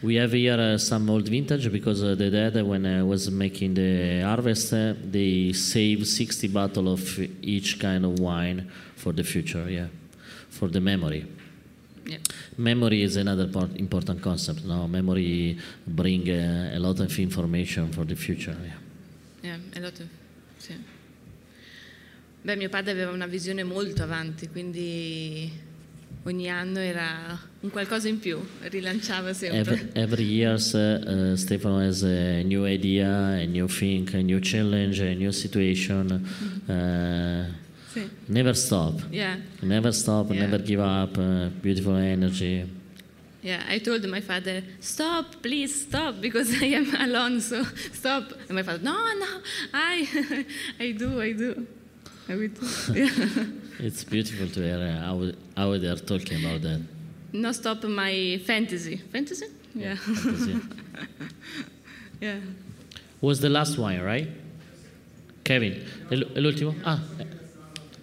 [0.00, 3.28] We have here uh, some old vintage because uh, the dad, uh, when I was
[3.30, 9.22] making the harvest, uh, they save 60 bottles of each kind of wine for the
[9.22, 9.88] future, yeah,
[10.48, 11.24] for the memory.
[12.06, 12.20] Yeah.
[12.56, 14.64] Memory is another important concept.
[14.64, 18.56] No, memory bring uh, a lot of information for the future.
[18.62, 18.78] Yeah.
[19.42, 20.08] Yeah, a lot of-
[20.58, 20.74] sì.
[22.42, 25.50] Beh, mio padre aveva una visione molto avanti, quindi
[26.22, 29.58] ogni anno era un qualcosa in più, rilanciava sempre.
[29.58, 33.08] Every, every years, uh, uh, Stefano has a new idea,
[33.40, 36.24] a new thing, a new challenge, a new situation.
[36.68, 37.64] Uh,
[37.96, 38.08] Sì.
[38.28, 39.00] never stop.
[39.10, 39.36] Yeah.
[39.62, 40.40] Never stop, Yeah.
[40.46, 41.16] never give up.
[41.16, 42.64] Uh, beautiful energy.
[43.42, 48.32] Yeah, I told my father, stop, please stop, because I am alone, so stop.
[48.48, 49.40] And my father, no, no,
[49.72, 50.44] I,
[50.80, 51.66] I do, I do.
[52.28, 52.66] I will do.
[52.94, 53.86] Yeah.
[53.86, 56.80] It's beautiful to hear uh, how, how they are talking about that.
[57.32, 58.96] No, stop my fantasy.
[59.12, 59.46] Fantasy?
[59.74, 59.94] Yeah.
[59.96, 60.56] fantasy.
[62.20, 62.40] yeah.
[63.20, 64.28] Was the last one, right?
[65.44, 65.74] Kevin,
[66.08, 66.74] è l- è l'ultimo?
[66.82, 66.98] Ah,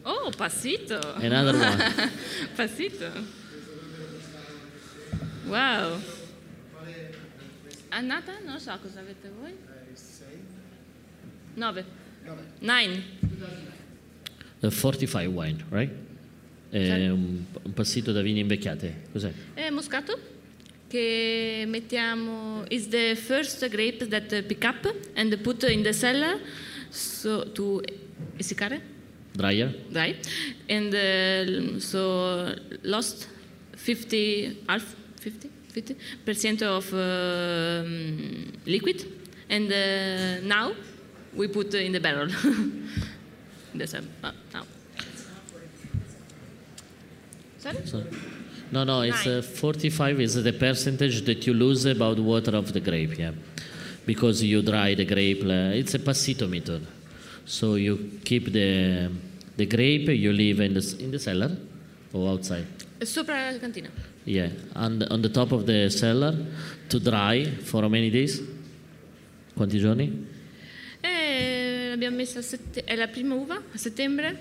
[0.03, 0.99] Oh, pasito.
[1.15, 2.11] Another one.
[2.55, 3.09] pasito.
[5.47, 5.99] Wow.
[7.89, 8.39] Annata?
[8.43, 9.53] Non so cosa avete voi.
[11.55, 11.85] Nove.
[12.59, 13.03] Nine.
[14.61, 15.91] a 45 wine, right?
[16.69, 19.03] È un, un passito da vini invecchiate.
[19.11, 19.31] Cos'è?
[19.53, 20.17] È moscato
[20.87, 26.39] che mettiamo is the first grape that uh, pick up and put in the cellar
[26.89, 27.81] so to
[28.37, 28.92] essiccare
[29.35, 29.73] Dryer?
[29.91, 30.15] dry
[30.69, 32.53] and uh, so
[32.83, 33.27] lost
[33.75, 39.05] 50 half 50 50 percent of um, liquid.
[39.49, 40.71] And uh, now
[41.35, 42.29] we put in the barrel.
[43.75, 44.63] The cellar uh, now.
[47.57, 47.77] Sorry?
[47.85, 48.03] So-
[48.71, 52.79] no, no, it's uh, 45 is the percentage that you lose about water of the
[52.79, 53.31] grape, yeah.
[54.03, 56.85] Because you dry the grape, uh, it's a passito method.
[57.45, 59.09] So you keep the
[59.57, 61.51] the grape, you leave in the, in the cellar
[62.13, 62.65] or outside.
[63.03, 63.89] sopra la cantina
[64.25, 66.33] Yeah, and on the top of the cellar
[66.87, 68.41] to dry for how many days?
[69.53, 70.25] Quanti giorni?
[71.01, 74.37] Eh, l'abbiamo messa a sette- è la prima uva a settembre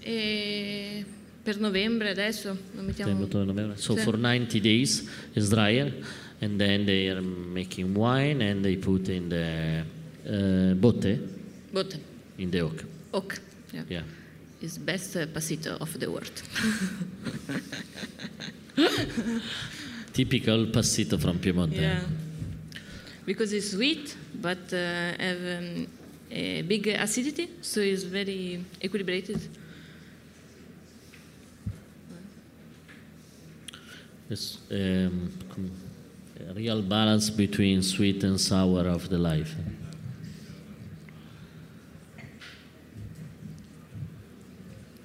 [0.00, 1.04] e
[1.42, 3.78] per novembre adesso lo mettiamo September, October, November.
[3.78, 4.02] So Sì.
[4.02, 5.92] for 90 days it's drier,
[6.40, 9.82] and then they are making wine and they put in the
[10.24, 11.18] uh, botte
[11.72, 12.05] botte
[12.38, 12.84] in the oak.
[13.12, 13.38] oak
[13.72, 13.82] yeah.
[13.88, 14.02] Yeah.
[14.62, 16.42] is best uh, passito of the world
[20.12, 21.80] Typical passito from Piemonte.
[21.80, 22.00] yeah
[23.26, 25.86] because it's sweet but uh, have um,
[26.30, 29.40] a big acidity so it's very equilibrated
[34.28, 35.30] It's um,
[36.50, 39.54] a real balance between sweet and sour of the life.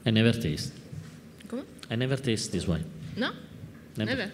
[0.05, 0.73] I never taste.
[1.47, 1.65] come?
[1.89, 2.85] I never taste this wine.
[3.17, 3.31] no?
[3.97, 4.15] Never.
[4.15, 4.31] never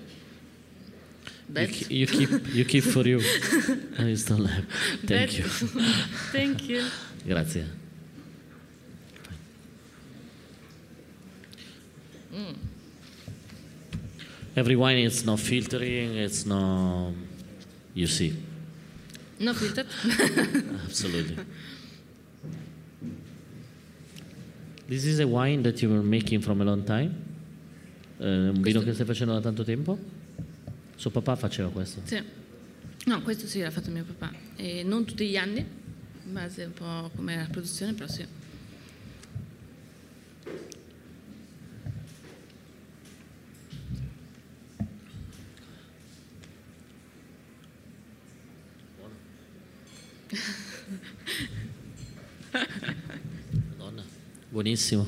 [1.49, 1.91] You, Bad.
[1.91, 3.19] you keep you keep for you.
[3.99, 4.65] I still have.
[5.05, 5.33] Thank Bad.
[5.33, 5.43] you.
[6.33, 6.83] thank you
[7.25, 7.63] Grazie.
[12.33, 12.55] Mm.
[14.55, 17.13] Every wine is no filtering, it's no
[17.93, 18.33] you see.
[19.39, 19.87] no filtered
[20.85, 21.37] Absolutely.
[24.87, 27.13] This is a wine that you were making from a long time?
[28.19, 29.99] Eh, un vino che stai facendo da tanto tempo?
[30.95, 31.99] Suo papà faceva questo?
[32.05, 32.23] Sì.
[33.05, 34.33] No, questo sì, l'ha fatto mio papà.
[34.55, 38.25] E non tutti gli anni, in base un po' come la produzione, però sì.
[54.57, 55.05] Buonissimo.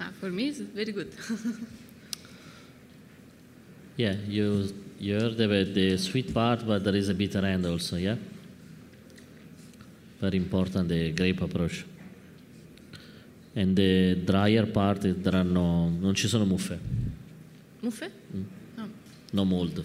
[0.00, 1.12] Ah, for me it's very good.
[3.98, 7.96] Yeah, you you heard about the sweet part, but there is a bitter end also,
[7.96, 8.16] yeah?
[10.18, 11.84] Very important, the grape approach.
[13.54, 16.78] And the drier part, there are no, non ci sono muffe,
[17.82, 18.10] Muffe?
[18.78, 18.88] No.
[19.30, 19.84] no mold.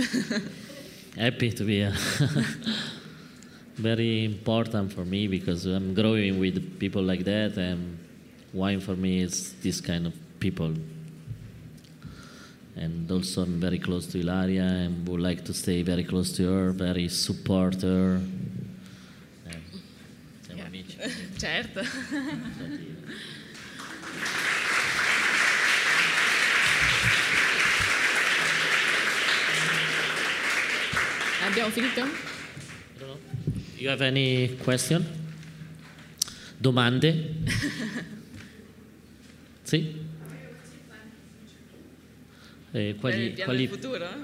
[1.16, 1.94] Happy to be here.
[3.76, 7.98] Very important for me because I'm growing with people like that, and
[8.52, 10.74] wine for me is this kind of people.
[12.76, 16.50] And also, I'm very close to Ilaria and would like to stay very close to
[16.50, 18.20] her, very support her.
[19.46, 19.62] And
[20.46, 20.96] siamo amici.
[21.36, 21.82] Certo.
[31.50, 32.06] Abbiamo finito?
[33.78, 35.04] You have any question?
[36.58, 37.34] Domande?
[39.64, 39.98] sì?
[42.72, 43.68] Eh, quali, piano quali-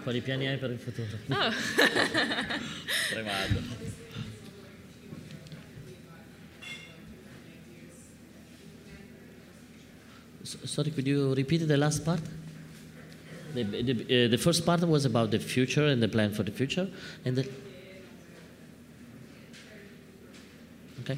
[0.05, 1.09] quali piani hai per il futuro?
[1.29, 1.51] Oh.
[3.11, 3.61] Tremando.
[10.45, 12.23] S- Sorry, could you repeat the last part?
[13.57, 16.53] The, the, uh, the first part was about the future and the plan for the
[16.53, 16.89] future,
[17.25, 17.49] and the.
[21.01, 21.17] Ok.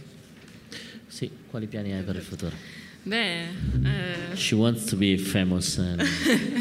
[1.08, 2.52] Sì, quali piani hai per il futuro?
[3.02, 3.48] Beh,
[3.84, 6.02] eh, She wants to be famous and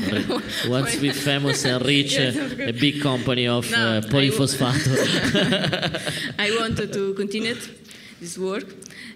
[0.67, 4.07] wants to be famous and reach Yes, a, a big company of No, uh, I
[4.07, 4.95] polyphosphato.
[6.39, 7.55] I wanted to continue
[8.19, 8.65] this work,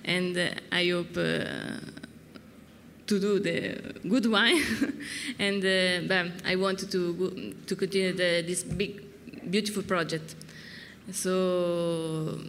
[0.03, 2.00] and uh, I hope uh,
[3.11, 3.57] to do the
[4.07, 4.61] good wine.
[5.39, 6.99] and uh, but I wanted to
[7.67, 8.91] to continue the, this big,
[9.51, 10.35] beautiful project.
[11.11, 12.39] So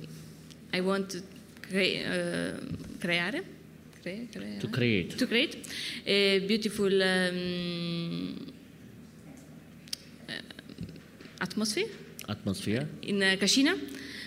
[0.72, 1.18] I want to
[1.68, 2.52] crea- uh,
[3.00, 3.42] creare,
[4.02, 5.18] crea- crea- To create.
[5.18, 5.54] to create
[6.06, 8.52] a beautiful um,
[10.28, 10.32] uh,
[11.40, 11.88] atmosphere
[12.28, 12.86] Atmosphere.
[13.02, 13.74] in uh, Cascina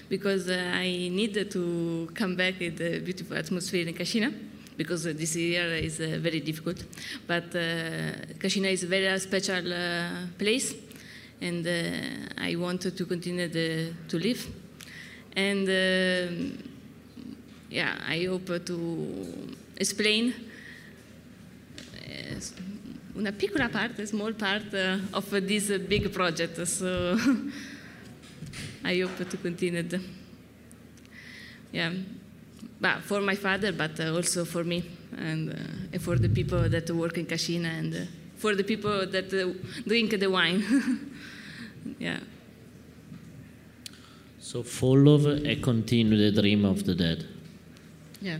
[0.09, 4.31] because uh, I need to come back with the beautiful atmosphere in Cascina
[4.77, 6.83] because this year is uh, very difficult.
[7.27, 10.75] But uh, Cascina is a very special uh, place
[11.41, 11.67] and
[12.37, 14.47] I want to continue the, to live.
[15.35, 16.57] And um
[17.69, 20.33] yeah, I hope to explain
[23.15, 26.65] una piccola parte, small part uh, of this big project.
[26.67, 27.17] So
[28.83, 29.83] I hope to continue.
[31.71, 31.91] Yeah,
[32.79, 34.83] but for my father, but uh, also for me
[35.17, 35.53] and, uh,
[35.93, 37.99] and for the people that work in Cascina and uh,
[38.37, 39.53] for the people that uh,
[39.87, 40.63] drink the wine.
[41.99, 42.19] yeah.
[44.39, 47.25] So follow and continue the dream of the dead.
[48.21, 48.37] Yeah.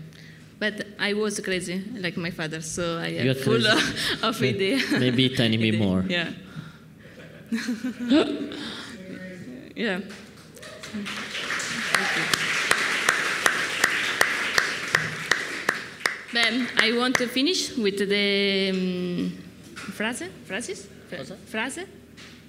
[0.60, 3.94] But I was crazy, like my father, so I am full crazy.
[4.24, 4.80] of idea.
[5.00, 6.06] maybe a tiny bit more.
[6.08, 6.30] Yeah.
[9.76, 10.00] yeah.
[16.36, 19.32] Then I want to finish with the um,
[19.98, 21.80] phrase, phrases, phrase,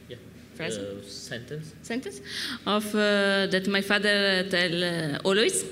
[0.09, 0.16] Yeah.
[0.57, 0.76] Phrase?
[0.78, 1.72] Uh, sentence.
[1.82, 2.20] sentence
[2.66, 5.64] of uh, that my father tell uh, always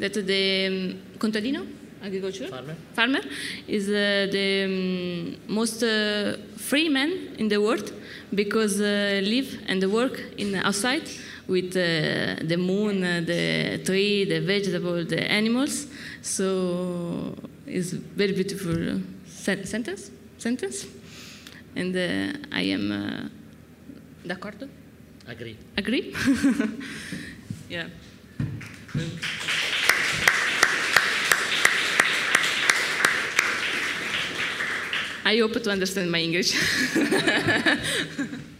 [0.00, 1.64] that the um, contadino
[2.02, 2.74] agriculture Farmer.
[2.92, 3.20] farmer
[3.68, 7.92] is uh, the um, most uh, free man in the world
[8.34, 11.08] because uh, live and work in outside
[11.46, 15.86] with uh, the moon, uh, the tree, the vegetable, the animals.
[16.22, 17.34] So
[17.70, 20.86] it's very beautiful sen- sentence sentence,
[21.76, 23.28] and uh, I am uh,
[24.26, 24.68] d'accordo.
[25.26, 25.56] Agree.
[25.76, 26.14] Agree?
[27.68, 27.86] yeah.
[35.24, 36.56] I hope to understand my English.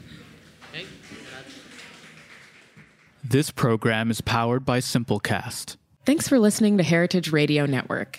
[3.31, 5.77] This program is powered by Simplecast.
[6.05, 8.19] Thanks for listening to Heritage Radio Network,